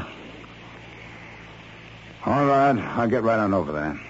[2.25, 4.01] All right, I'll get right on over there.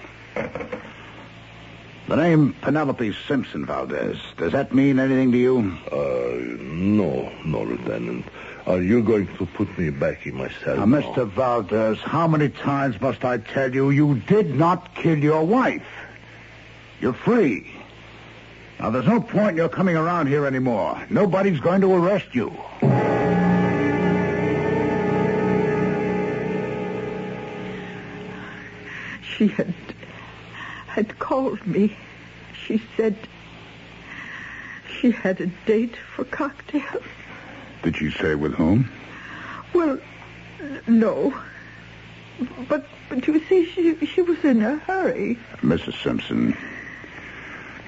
[2.06, 5.78] The name Penelope Simpson Valdez, does that mean anything to you?
[5.90, 8.26] Uh, no, no, Lieutenant.
[8.66, 10.76] Are you going to put me back in my cell?
[10.76, 11.00] Now, now?
[11.00, 11.26] Mr.
[11.26, 15.86] Valdez, how many times must I tell you you did not kill your wife?
[17.00, 17.72] You're free.
[18.80, 21.02] Now, there's no point in your coming around here anymore.
[21.08, 22.54] Nobody's going to arrest you.
[29.36, 29.74] She had
[30.86, 31.96] had called me.
[32.66, 33.16] She said
[35.00, 37.04] she had a date for cocktails.
[37.82, 38.90] Did she say with whom?
[39.74, 39.98] Well,
[40.86, 41.38] no.
[42.68, 45.38] But but you see, she she was in a hurry.
[45.60, 46.02] Mrs.
[46.02, 46.56] Simpson,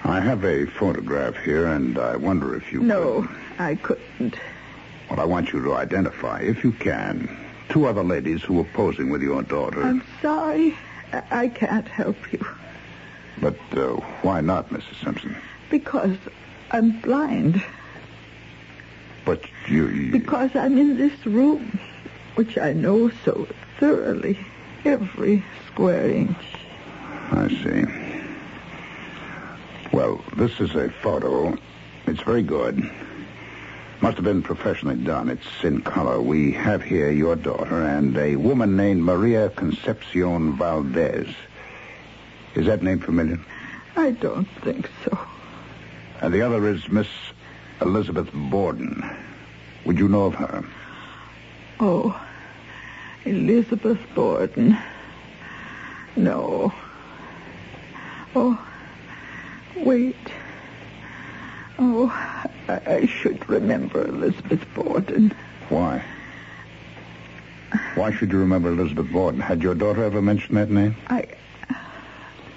[0.04, 4.36] I have a photograph here, and I wonder if you No, could- I couldn't.
[5.08, 7.34] Well, I want you to identify, if you can,
[7.70, 9.82] two other ladies who were posing with your daughter.
[9.82, 10.76] I'm sorry.
[11.12, 12.44] I, I can't help you
[13.40, 15.04] But uh, why not, Mrs.
[15.04, 15.36] Simpson?
[15.70, 16.16] because
[16.70, 17.62] I'm blind.
[19.24, 19.88] But you...
[19.88, 21.78] you Because I'm in this room,
[22.36, 23.46] which I know so
[23.78, 24.38] thoroughly,
[24.84, 26.36] every square inch.
[27.30, 27.84] I see.
[29.92, 31.56] Well, this is a photo.
[32.06, 32.90] It's very good.
[34.00, 35.28] Must have been professionally done.
[35.28, 36.20] It's in color.
[36.20, 41.26] We have here your daughter and a woman named Maria Concepcion Valdez.
[42.54, 43.40] Is that name familiar?
[43.96, 45.18] I don't think so.
[46.20, 47.08] And the other is Miss
[47.80, 49.02] Elizabeth Borden.
[49.84, 50.64] Would you know of her?
[51.80, 52.20] Oh,
[53.24, 54.78] Elizabeth Borden.
[56.14, 56.72] No.
[58.36, 58.64] Oh,
[59.76, 60.16] wait.
[61.78, 62.37] Oh,
[62.68, 65.34] I, I should remember Elizabeth Borden.
[65.68, 66.04] Why?
[67.94, 69.40] Why should you remember Elizabeth Borden?
[69.40, 70.96] Had your daughter ever mentioned that name?
[71.08, 71.26] I,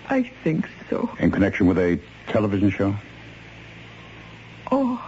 [0.10, 1.10] I think so.
[1.19, 2.95] In connection with a television show?
[4.71, 5.02] Oh,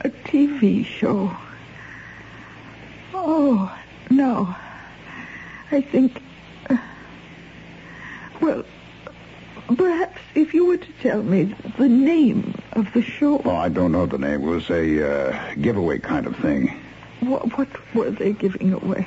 [0.00, 1.36] a TV show.
[3.14, 3.76] Oh,
[4.10, 4.54] no.
[5.70, 6.20] I think.
[6.70, 6.76] uh,
[8.40, 8.64] well,
[9.76, 13.92] perhaps if you were to tell me the name of the show, Oh, I don't
[13.92, 14.42] know the name.
[14.42, 16.68] It was a uh, giveaway kind of thing.
[17.20, 19.06] what, what were they giving away?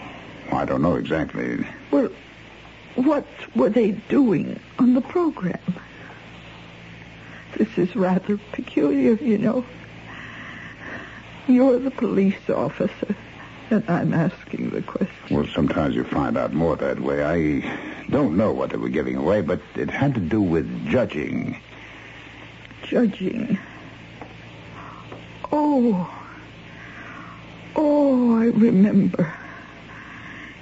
[0.51, 1.65] I don't know exactly.
[1.91, 2.09] Well,
[2.95, 5.59] what were they doing on the program?
[7.57, 9.65] This is rather peculiar, you know.
[11.47, 13.15] You're the police officer,
[13.69, 15.35] and I'm asking the question.
[15.35, 17.23] Well, sometimes you find out more that way.
[17.23, 17.79] I
[18.09, 21.57] don't know what they were giving away, but it had to do with judging.
[22.91, 23.57] Judging.
[25.49, 26.13] Oh.
[27.73, 29.33] Oh, I remember.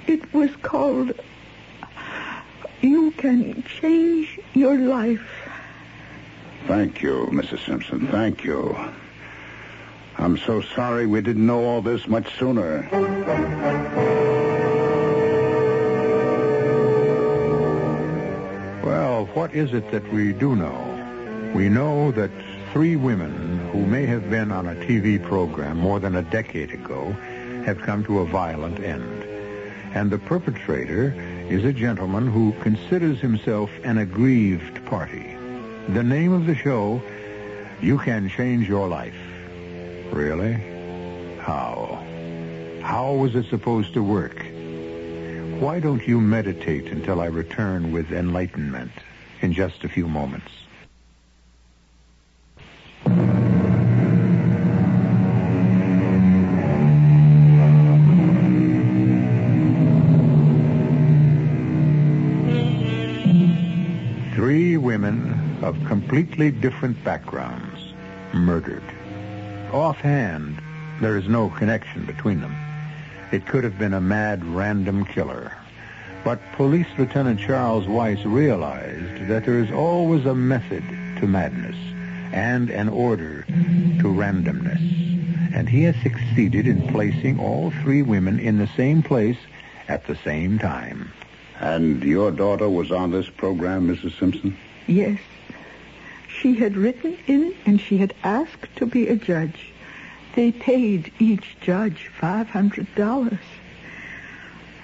[0.06, 1.10] It was called
[2.82, 5.28] You Can Change Your Life.
[6.68, 7.66] Thank you, Mrs.
[7.66, 8.06] Simpson.
[8.06, 8.78] Thank you.
[10.16, 12.88] I'm so sorry we didn't know all this much sooner.
[18.84, 20.99] Well, what is it that we do know?
[21.54, 22.30] We know that
[22.72, 27.10] three women who may have been on a TV program more than a decade ago
[27.64, 29.24] have come to a violent end.
[29.92, 31.12] And the perpetrator
[31.48, 35.36] is a gentleman who considers himself an aggrieved party.
[35.88, 37.02] The name of the show,
[37.80, 39.18] You Can Change Your Life.
[40.12, 40.54] Really?
[41.40, 41.98] How?
[42.80, 44.38] How was it supposed to work?
[45.60, 48.92] Why don't you meditate until I return with enlightenment
[49.40, 50.52] in just a few moments?
[64.80, 67.92] Women of completely different backgrounds
[68.32, 68.82] murdered.
[69.72, 70.60] Offhand,
[71.00, 72.56] there is no connection between them.
[73.32, 75.52] It could have been a mad random killer.
[76.24, 80.82] But Police Lieutenant Charles Weiss realized that there is always a method
[81.18, 81.76] to madness
[82.32, 85.54] and an order to randomness.
[85.54, 89.38] And he has succeeded in placing all three women in the same place
[89.88, 91.12] at the same time.
[91.58, 94.18] And your daughter was on this program, Mrs.
[94.18, 94.56] Simpson?
[94.90, 95.20] Yes.
[96.26, 99.72] She had written in and she had asked to be a judge.
[100.34, 103.38] They paid each judge $500.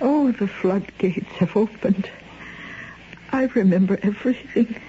[0.00, 2.08] Oh, the floodgates have opened.
[3.32, 4.80] I remember everything.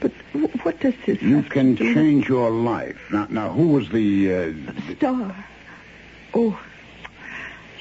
[0.00, 2.98] But w- what does this You can change your life.
[3.12, 4.34] Now, now, who was the...
[4.34, 5.46] Uh, with Star?
[6.34, 6.58] Oh,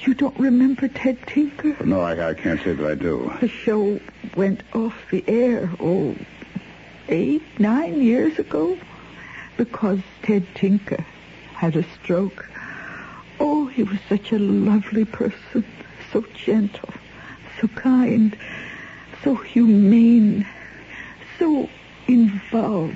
[0.05, 1.75] you don't remember Ted Tinker?
[1.83, 3.33] no, I, I can't say that I do.
[3.39, 3.99] The show
[4.35, 6.15] went off the air, oh,
[7.09, 8.77] eight, nine years ago,
[9.55, 11.03] because Ted Tinker
[11.53, 12.47] had a stroke.
[13.39, 15.65] Oh, he was such a lovely person,
[16.11, 16.89] so gentle,
[17.59, 18.37] so kind,
[19.23, 20.45] so humane,
[21.39, 21.69] so
[22.07, 22.95] involved.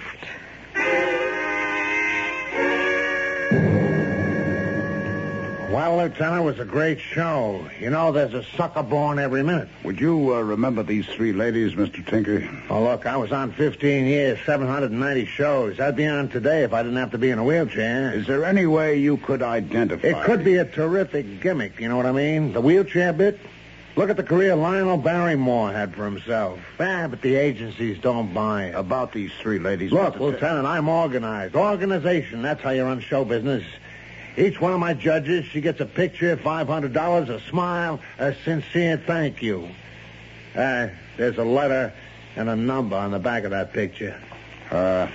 [5.72, 7.66] Well, Lieutenant, it was a great show.
[7.80, 9.70] You know, there's a sucker born every minute.
[9.86, 12.06] Would you uh, remember these three ladies, Mr.
[12.06, 12.46] Tinker?
[12.70, 15.80] Oh, look, I was on 15 years, 790 shows.
[15.80, 18.14] I'd be on today if I didn't have to be in a wheelchair.
[18.14, 20.10] Is there any way you could identify...
[20.10, 22.52] It could be a terrific gimmick, you know what I mean?
[22.52, 23.40] The wheelchair bit?
[23.96, 26.60] Look at the career Lionel Barrymore had for himself.
[26.82, 28.76] Ah, but the agencies don't buy it.
[28.76, 29.94] About these three ladies...
[29.94, 30.20] Look.
[30.20, 31.56] Lieutenant, I'm organized.
[31.56, 33.64] Organization, that's how you run show business.
[34.38, 39.42] Each one of my judges, she gets a picture, $500, a smile, a sincere thank
[39.42, 39.68] you.
[40.56, 41.94] Uh, there's a letter
[42.38, 44.22] and a number on the back of that picture.
[44.70, 45.08] Uh,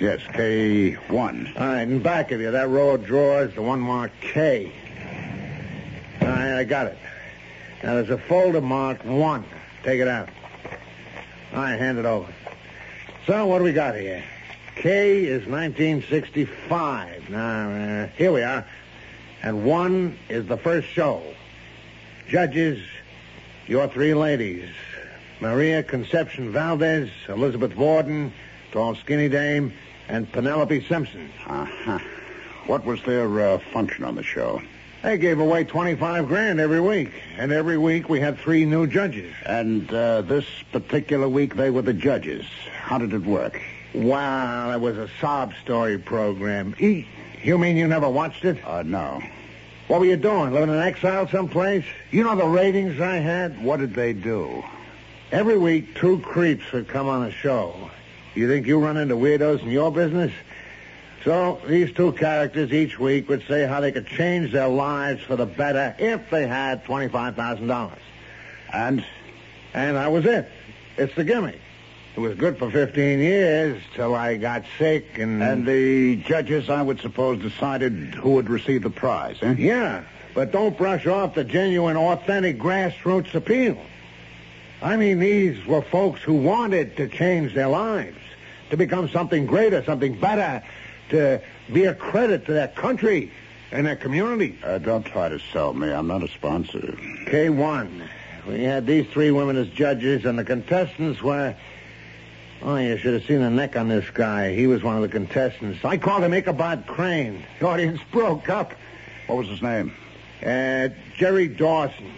[0.00, 1.60] yes, K1.
[1.60, 4.72] All right, in back of you, that row of drawers, the one marked K.
[6.22, 6.98] All right, I got it.
[7.82, 9.44] Now, there's a folder marked 1.
[9.82, 10.30] Take it out.
[11.52, 12.32] All right, hand it over.
[13.26, 14.24] So, what do we got here?
[14.78, 17.30] K is 1965.
[17.30, 18.64] Now, uh, here we are.
[19.42, 21.20] And 1 is the first show.
[22.28, 22.80] Judges,
[23.66, 24.68] your three ladies.
[25.40, 28.32] Maria Conception Valdez, Elizabeth Borden,
[28.70, 29.72] tall skinny dame,
[30.06, 31.28] and Penelope Simpson.
[31.44, 31.98] Uh-huh.
[32.68, 34.62] What was their uh, function on the show?
[35.02, 37.10] They gave away 25 grand every week.
[37.36, 39.34] And every week we had three new judges.
[39.44, 42.46] And uh, this particular week, they were the judges.
[42.80, 43.60] How did it work?
[43.98, 46.74] Wow, that was a sob story program.
[46.78, 47.04] E-
[47.42, 48.58] You mean you never watched it?
[48.64, 49.20] Uh, no.
[49.88, 50.52] What were you doing?
[50.52, 51.84] Living in exile someplace?
[52.12, 53.62] You know the ratings I had?
[53.62, 54.62] What did they do?
[55.32, 57.74] Every week, two creeps would come on a show.
[58.34, 60.32] You think you run into weirdos in your business?
[61.24, 65.34] So these two characters each week would say how they could change their lives for
[65.36, 67.92] the better if they had $25,000.
[68.72, 69.04] And?
[69.74, 70.48] And that was it.
[70.96, 71.58] It's the gimmick.
[72.18, 75.40] It was good for 15 years till I got sick and...
[75.40, 79.54] And the judges, I would suppose, decided who would receive the prize, eh?
[79.56, 80.02] Yeah,
[80.34, 83.78] but don't brush off the genuine, authentic grassroots appeal.
[84.82, 88.18] I mean, these were folks who wanted to change their lives,
[88.70, 90.64] to become something greater, something better,
[91.10, 91.40] to
[91.72, 93.30] be a credit to their country
[93.70, 94.58] and their community.
[94.64, 95.92] Uh, don't try to sell me.
[95.92, 96.80] I'm not a sponsor.
[97.26, 98.08] K1.
[98.48, 101.54] We had these three women as judges, and the contestants were.
[102.60, 104.52] Oh, you should have seen the neck on this guy.
[104.52, 105.84] He was one of the contestants.
[105.84, 107.44] I called him Ichabod Crane.
[107.60, 108.74] The audience broke up.
[109.26, 109.94] What was his name?
[110.42, 112.12] Uh, Jerry Dawson.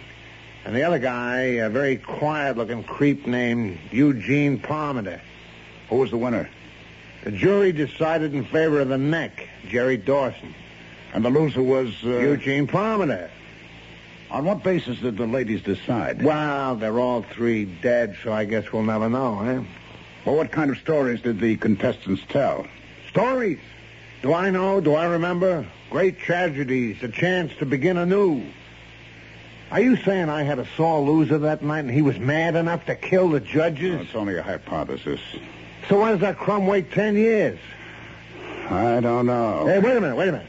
[0.65, 5.21] And the other guy, a very quiet-looking creep named Eugene Palmer.
[5.89, 6.49] Who was the winner?
[7.23, 10.55] The jury decided in favor of the neck, Jerry Dawson.
[11.13, 11.93] And the loser was...
[12.03, 12.19] Uh...
[12.19, 13.29] Eugene Palmer.
[14.31, 16.23] On what basis did the ladies decide?
[16.23, 19.63] Well, they're all three dead, so I guess we'll never know, eh?
[20.25, 22.67] Well, what kind of stories did the contestants tell?
[23.09, 23.59] Stories.
[24.21, 24.79] Do I know?
[24.79, 25.65] Do I remember?
[25.89, 28.43] Great tragedies, a chance to begin anew.
[29.71, 32.85] Are you saying I had a sore loser that night and he was mad enough
[32.85, 33.93] to kill the judges?
[33.93, 35.19] Well, it's only a hypothesis.
[35.89, 37.59] So why does that crumb wait ten years?
[38.69, 39.65] I don't know.
[39.65, 40.47] Hey, wait a minute, wait a minute.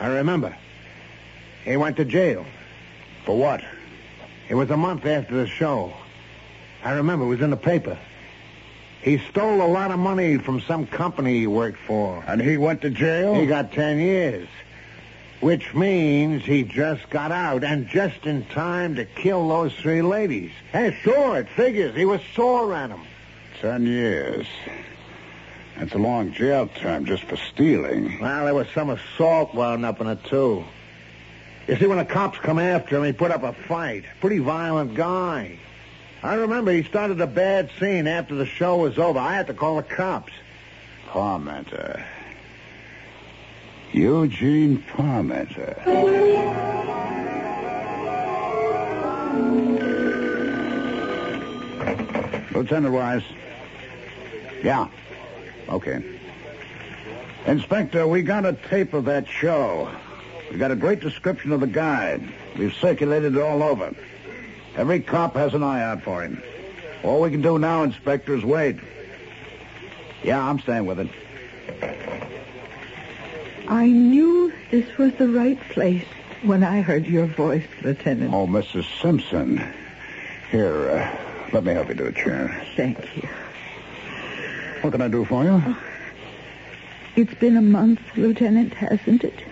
[0.00, 0.56] I remember.
[1.64, 2.44] He went to jail.
[3.24, 3.62] For what?
[4.48, 5.92] It was a month after the show.
[6.82, 7.96] I remember it was in the paper.
[9.02, 12.22] He stole a lot of money from some company he worked for.
[12.26, 13.34] And he went to jail?
[13.34, 14.48] He got ten years.
[15.40, 20.52] Which means he just got out, and just in time to kill those three ladies.
[20.70, 21.96] Hey, sure, it figures.
[21.96, 23.02] He was sore at them.
[23.60, 24.46] Ten years.
[25.76, 28.20] That's a long jail term just for stealing.
[28.20, 30.64] Well, there was some assault wound up in it, too.
[31.66, 34.04] You see, when the cops come after him, he put up a fight.
[34.20, 35.58] Pretty violent guy.
[36.24, 39.18] I remember he started a bad scene after the show was over.
[39.18, 40.32] I had to call the cops.
[41.08, 42.04] Parmenter.
[43.92, 45.84] Eugene Parmenter.
[52.54, 53.24] Lieutenant Wise.
[54.62, 54.86] Yeah.
[55.68, 56.20] Okay.
[57.46, 59.90] Inspector, we got a tape of that show.
[60.52, 62.20] We got a great description of the guy.
[62.56, 63.92] We've circulated it all over.
[64.76, 66.42] Every cop has an eye out for him.
[67.02, 68.76] All we can do now, Inspector, is wait.
[70.22, 71.10] Yeah, I'm staying with it.
[73.68, 76.04] I knew this was the right place
[76.42, 78.32] when I heard your voice, Lieutenant.
[78.32, 78.84] Oh, Mrs.
[79.00, 79.62] Simpson.
[80.50, 82.64] Here, uh, let me help you to a chair.
[82.76, 83.28] Thank you.
[84.80, 85.76] What can I do for you?
[87.14, 89.44] It's been a month, Lieutenant, hasn't it?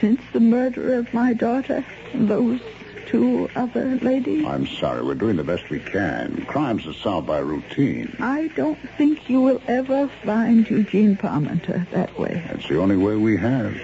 [0.00, 2.60] Since the murder of my daughter those
[3.06, 4.44] two other ladies.
[4.44, 5.02] I'm sorry.
[5.02, 6.44] We're doing the best we can.
[6.46, 8.16] Crimes are solved by routine.
[8.20, 12.44] I don't think you will ever find Eugene Parmenter that way.
[12.48, 13.74] That's the only way we have.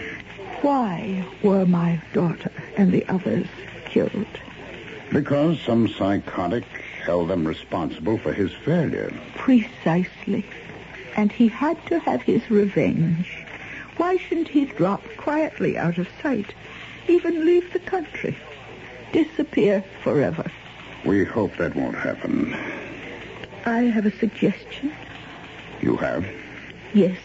[0.61, 3.47] Why were my daughter and the others
[3.87, 4.27] killed?
[5.11, 6.65] Because some psychotic
[7.05, 9.13] held them responsible for his failure.
[9.37, 10.47] Precisely.
[11.17, 13.45] And he had to have his revenge.
[13.97, 16.55] Why shouldn't he drop quietly out of sight?
[17.09, 18.37] Even leave the country?
[19.13, 20.51] Disappear forever?
[21.05, 22.55] We hope that won't happen.
[23.67, 24.93] I have a suggestion.
[25.81, 26.27] You have?
[26.95, 27.19] Yes.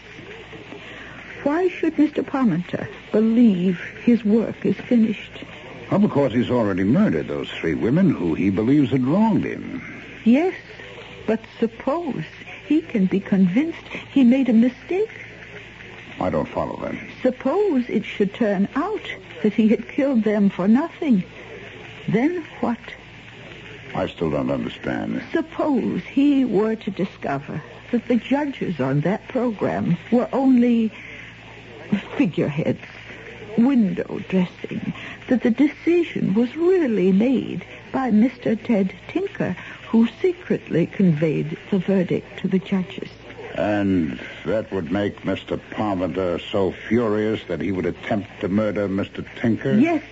[1.42, 2.24] Why should Mr.
[2.24, 5.44] Parmenter believe his work is finished?
[5.90, 10.02] Well, because he's already murdered those three women who he believes had wronged him.
[10.24, 10.54] Yes,
[11.26, 12.24] but suppose
[12.66, 15.10] he can be convinced he made a mistake.
[16.20, 16.94] I don't follow that.
[17.22, 19.08] Suppose it should turn out
[19.42, 21.22] that he had killed them for nothing.
[22.08, 22.78] Then what?
[23.94, 25.22] I still don't understand.
[25.32, 30.92] Suppose he were to discover that the judges on that program were only
[32.16, 32.80] figureheads,
[33.56, 34.92] window dressing,
[35.28, 38.62] that the decision was really made by Mr.
[38.62, 39.56] Ted Tinker,
[39.88, 43.08] who secretly conveyed the verdict to the judges.
[43.54, 45.58] And that would make Mr.
[45.70, 49.26] Parmenter so furious that he would attempt to murder Mr.
[49.40, 49.74] Tinker?
[49.74, 50.02] Yes.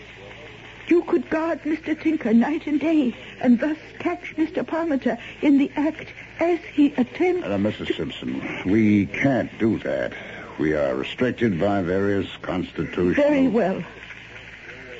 [0.88, 2.00] You could guard Mr.
[2.00, 4.64] Tinker night and day, and thus catch Mr.
[4.64, 6.08] Parmenter in the act
[6.38, 7.44] as he attempts.
[7.44, 7.96] Uh, Mrs.
[7.96, 10.12] Simpson, we can't do that.
[10.58, 13.14] We are restricted by various constitutional...
[13.14, 13.82] Very well.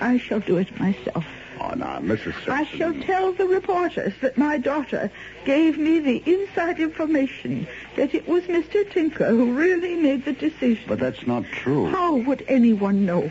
[0.01, 1.25] I shall do it myself.
[1.61, 2.35] Oh, now, Mrs.
[2.35, 2.53] Simpson...
[2.53, 5.11] I shall tell the reporters that my daughter
[5.45, 7.67] gave me the inside information
[7.97, 8.89] that it was Mr.
[8.91, 10.85] Tinker who really made the decision.
[10.87, 11.89] But that's not true.
[11.91, 13.31] How would anyone know?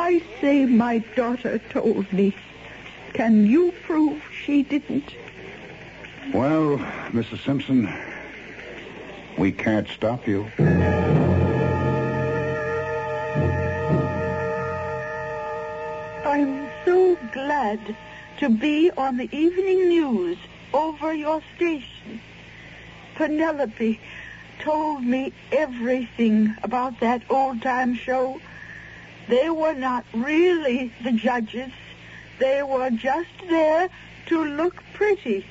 [0.00, 2.32] I say my daughter told me.
[3.14, 5.12] Can you prove she didn't?
[6.32, 6.78] Well,
[7.10, 7.44] Mrs.
[7.44, 7.92] Simpson,
[9.36, 10.46] we can't stop you.
[16.24, 17.96] I'm so glad
[18.38, 20.38] to be on the evening news
[20.72, 22.20] over your station.
[23.16, 23.98] Penelope
[24.60, 28.40] told me everything about that old-time show.
[29.28, 31.70] They were not really the judges.
[32.38, 33.90] They were just there
[34.26, 35.44] to look pretty.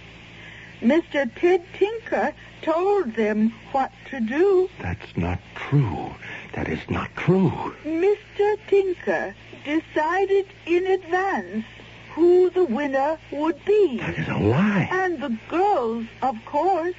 [0.82, 1.30] Mr.
[1.36, 4.69] Ted Tinker told them what to do.
[4.80, 6.15] That's not true.
[6.53, 7.75] That is not true.
[7.84, 8.57] Mr.
[8.67, 11.65] Tinker decided in advance
[12.13, 13.97] who the winner would be.
[13.97, 14.88] That is a lie.
[14.91, 16.95] And the girls, of course,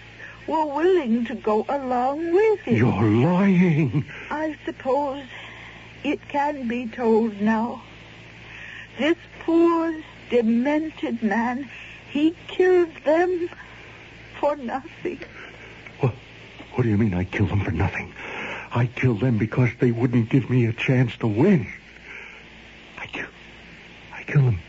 [0.47, 2.77] were willing to go along with it.
[2.79, 4.05] You're lying.
[4.31, 5.25] I suppose
[6.05, 7.83] it can be told now.
[8.99, 9.95] This poor,
[10.31, 11.71] demented man,
[12.11, 13.49] he killed them
[14.41, 15.21] for nothing.
[16.01, 16.15] What
[16.75, 18.13] what do you mean I killed them for nothing?
[18.73, 21.67] I killed them because they wouldn't give me a chance to win.
[22.99, 23.33] I killed,
[24.15, 24.61] I killed them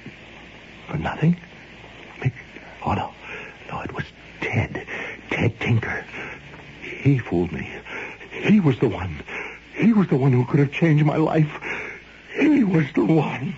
[0.88, 1.38] for nothing?
[2.84, 3.13] Oh, no.
[3.69, 4.05] No, it was
[4.41, 4.88] Ted.
[5.30, 6.05] Ted Tinker.
[6.82, 7.69] He fooled me.
[8.32, 9.21] He was the one.
[9.80, 11.49] He was the one who could have changed my life.
[12.38, 13.55] He was the one.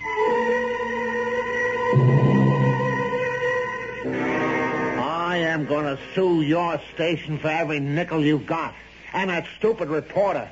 [5.00, 8.72] I am going to sue your station for every nickel you've got.
[9.12, 10.48] And that stupid reporter.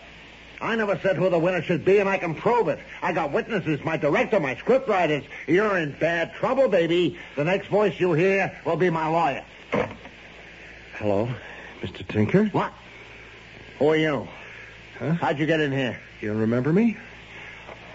[0.60, 2.80] I never said who the winner should be, and I can prove it.
[3.00, 5.24] I got witnesses, my director, my scriptwriters.
[5.46, 7.16] You're in bad trouble, baby.
[7.36, 9.44] The next voice you hear will be my lawyer.
[10.98, 11.28] Hello,
[11.80, 12.06] Mr.
[12.08, 12.46] Tinker.
[12.46, 12.72] What?
[13.78, 14.28] Who are you?
[15.00, 15.12] Huh?
[15.14, 15.98] How'd you get in here?
[16.20, 16.96] You remember me?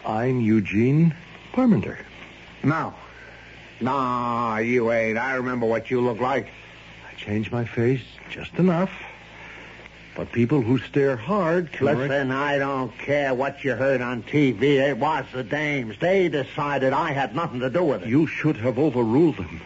[0.06, 1.14] I'm Eugene
[1.54, 1.98] Parmenter.
[2.64, 2.96] No.
[3.80, 5.16] Nah, you ain't.
[5.18, 6.48] I remember what you look like.
[7.08, 8.02] I changed my face
[8.32, 8.90] just enough.
[10.16, 11.86] But people who stare hard can...
[11.86, 14.62] rec- Listen, I don't care what you heard on TV.
[14.80, 15.98] It was the dames.
[16.00, 18.08] They decided I had nothing to do with it.
[18.10, 19.62] You should have overruled them.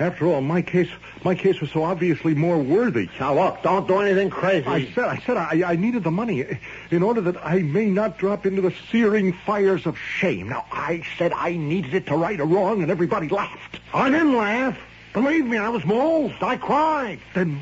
[0.00, 0.88] After all, my case,
[1.24, 3.10] my case was so obviously more worthy.
[3.20, 4.66] Now, look, don't do anything crazy.
[4.66, 6.46] I said, I said, I, I needed the money
[6.90, 10.48] in order that I may not drop into the searing fires of shame.
[10.48, 13.78] Now, I said I needed it to right a wrong, and everybody laughed.
[13.92, 14.78] I didn't laugh.
[15.12, 16.42] Believe me, I was moved.
[16.42, 17.20] I cried.
[17.34, 17.60] Then,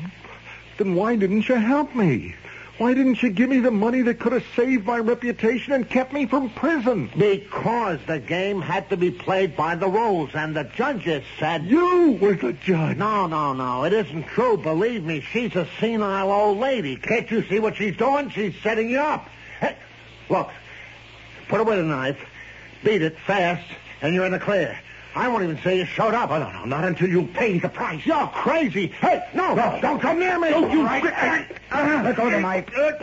[0.77, 2.35] then why didn't you help me?
[2.79, 6.13] Why didn't you give me the money that could have saved my reputation and kept
[6.13, 7.11] me from prison?
[7.17, 11.65] Because the game had to be played by the rules, and the judges said...
[11.65, 12.95] You were the judge.
[12.95, 13.83] No, no, no.
[13.83, 14.55] It isn't true.
[14.55, 16.95] Believe me, she's a senile old lady.
[16.95, 18.29] Can't you see what she's doing?
[18.29, 19.27] She's setting you up.
[19.59, 19.75] Hey,
[20.29, 20.49] look,
[21.49, 22.17] put away the knife,
[22.85, 23.69] beat it fast,
[24.01, 24.79] and you're in the clear.
[25.19, 26.31] I won't even say you showed up.
[26.31, 28.05] Oh, no, no, not until you pay the price.
[28.05, 28.87] You're crazy.
[28.87, 29.77] Hey, no, no.
[29.81, 30.49] don't come near me.
[30.49, 31.03] Don't you- let
[32.15, 32.69] go of the knife.
[32.77, 32.99] Let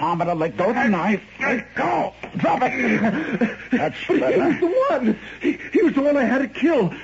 [0.56, 1.22] go of the knife.
[1.38, 2.14] Let go.
[2.38, 3.58] Drop it.
[3.70, 5.18] That's But he was the one.
[5.42, 6.94] He, he was the one I had to kill.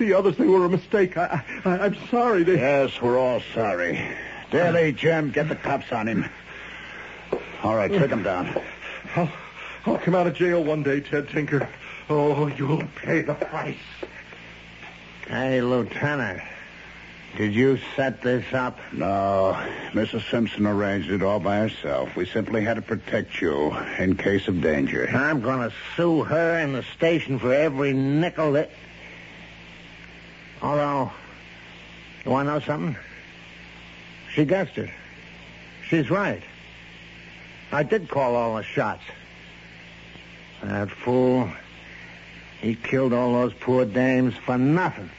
[0.00, 1.16] The others, they were a mistake.
[1.16, 2.42] I, I, I'm sorry.
[2.42, 2.56] They...
[2.56, 4.04] Yes, we're all sorry.
[4.50, 6.28] Daly, Jim, get the cops on him.
[7.62, 8.60] All right, take him down.
[9.14, 9.30] I'll,
[9.86, 11.68] I'll come out of jail one day, Ted Tinker.
[12.08, 13.76] Oh, you'll pay the price.
[15.28, 16.40] Hey, Lieutenant.
[17.36, 18.78] Did you set this up?
[18.92, 19.60] No,
[19.90, 20.30] Mrs.
[20.30, 22.14] Simpson arranged it all by herself.
[22.14, 25.08] We simply had to protect you in case of danger.
[25.08, 28.70] I'm going to sue her and the station for every nickel that...
[30.62, 31.10] Although,
[32.24, 32.96] you want to know something?
[34.32, 34.90] She guessed it.
[35.88, 36.42] She's right.
[37.72, 39.02] I did call all the shots.
[40.62, 41.50] That fool,
[42.60, 45.10] he killed all those poor dames for nothing.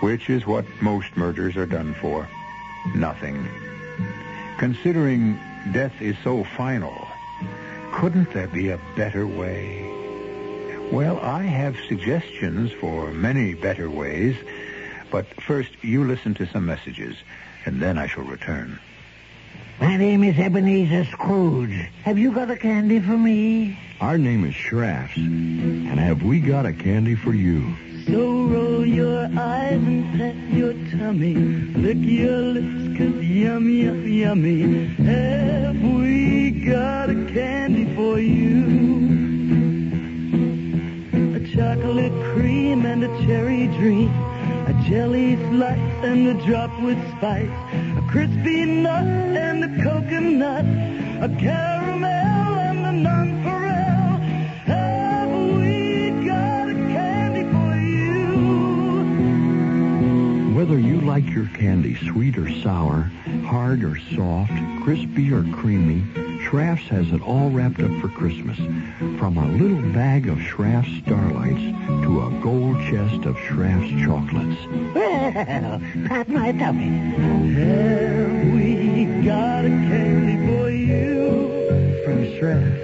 [0.00, 2.28] which is what most murders are done for.
[2.94, 3.48] Nothing.
[4.58, 5.38] Considering
[5.72, 7.06] death is so final,
[7.92, 9.86] couldn't there be a better way?
[10.90, 14.36] Well, I have suggestions for many better ways,
[15.10, 17.16] but first you listen to some messages,
[17.64, 18.80] and then I shall return.
[19.80, 21.88] My name is Ebenezer Scrooge.
[22.02, 23.78] Have you got a candy for me?
[23.98, 27.74] Our name is Schrafft's, and have we got a candy for you?
[28.06, 31.34] So roll your eyes and pat your tummy.
[31.34, 34.84] Lick your lips, cause yummy, yummy, yummy.
[35.06, 38.60] Have we got a candy for you?
[41.36, 44.10] A chocolate cream and a cherry dream.
[44.66, 47.50] A jelly slice and a drop with spice.
[48.10, 50.64] Crispy nut and a coconut.
[51.22, 54.18] A caramel and a nonpareil.
[54.66, 57.76] Have we got a candy for
[60.50, 60.56] you?
[60.56, 63.08] Whether you like your candy sweet or sour,
[63.44, 64.52] hard or soft,
[64.82, 66.02] crispy or creamy,
[66.50, 68.56] Schrafft's has it all wrapped up for Christmas.
[69.20, 71.62] From a little bag of Schrafft's Starlights
[72.02, 74.60] to a gold chest of Schrafft's chocolates.
[74.92, 76.88] Well, pat my tummy.
[77.54, 82.02] Have we got a candy for you?
[82.04, 82.80] From Schrafft's.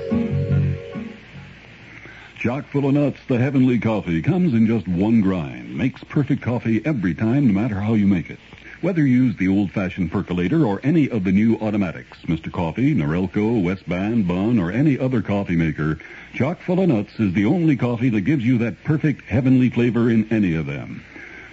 [2.39, 5.77] Chock full of nuts, the heavenly coffee comes in just one grind.
[5.77, 8.39] Makes perfect coffee every time, no matter how you make it.
[8.83, 12.53] Whether you use the old-fashioned percolator or any of the new automatics, Mr.
[12.53, 15.99] Coffee, Norelco, West Bend, Bunn, or any other coffee maker,
[16.35, 20.11] Chock full of nuts is the only coffee that gives you that perfect heavenly flavor
[20.11, 21.03] in any of them.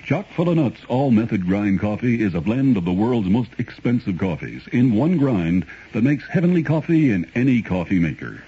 [0.04, 4.18] Chock full of nuts all-method grind coffee is a blend of the world's most expensive
[4.18, 8.44] coffees in one grind that makes heavenly coffee in any coffee maker.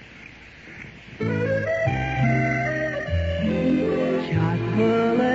[4.29, 5.34] Chock full of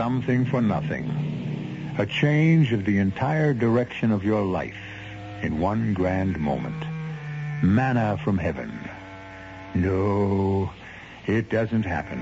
[0.00, 1.04] something for nothing.
[1.98, 4.82] A change of the entire direction of your life
[5.42, 6.82] in one grand moment.
[7.62, 8.72] Manna from heaven.
[9.74, 10.72] No,
[11.26, 12.20] it doesn't happen.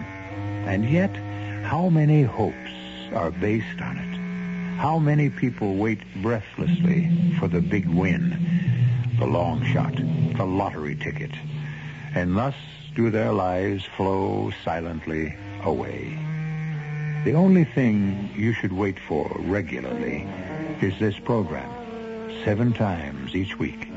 [0.66, 1.14] And yet,
[1.66, 2.72] how many hopes
[3.14, 4.78] are based on it?
[4.80, 9.94] How many people wait breathlessly for the big win, the long shot,
[10.36, 11.30] the lottery ticket,
[12.12, 12.56] and thus
[12.96, 16.27] do their lives flow silently away.
[17.24, 20.26] The only thing you should wait for regularly
[20.80, 21.68] is this program,
[22.44, 23.88] seven times each week.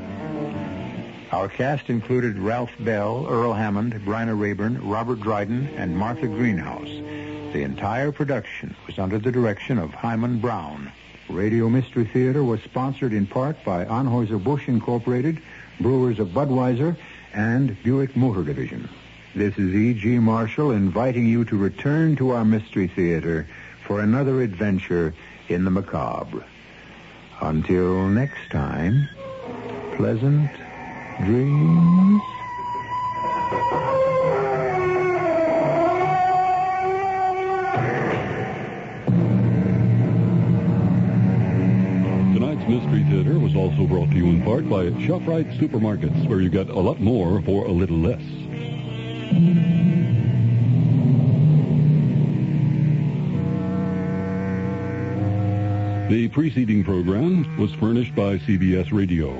[1.30, 6.90] Our cast included Ralph Bell, Earl Hammond, Bryna Rayburn, Robert Dryden, and Martha Greenhouse.
[7.52, 10.90] The entire production was under the direction of Himan Brown.
[11.30, 15.40] Radio Mystery Theater was sponsored in part by Anheuser-Busch Incorporated,
[15.80, 16.96] Brewers of Budweiser,
[17.32, 18.88] and Buick Motor Division.
[19.34, 20.18] This is E.G.
[20.18, 23.48] Marshall inviting you to return to our Mystery Theater
[23.86, 25.14] for another adventure
[25.48, 26.44] in the macabre.
[27.40, 29.08] Until next time,
[29.96, 30.50] pleasant
[31.24, 32.20] dreams.
[42.34, 46.50] Tonight's Mystery Theater was also brought to you in part by ShopRite Supermarkets, where you
[46.50, 48.41] get a lot more for a little less.
[56.12, 59.32] The preceding program was furnished by CBS Radio.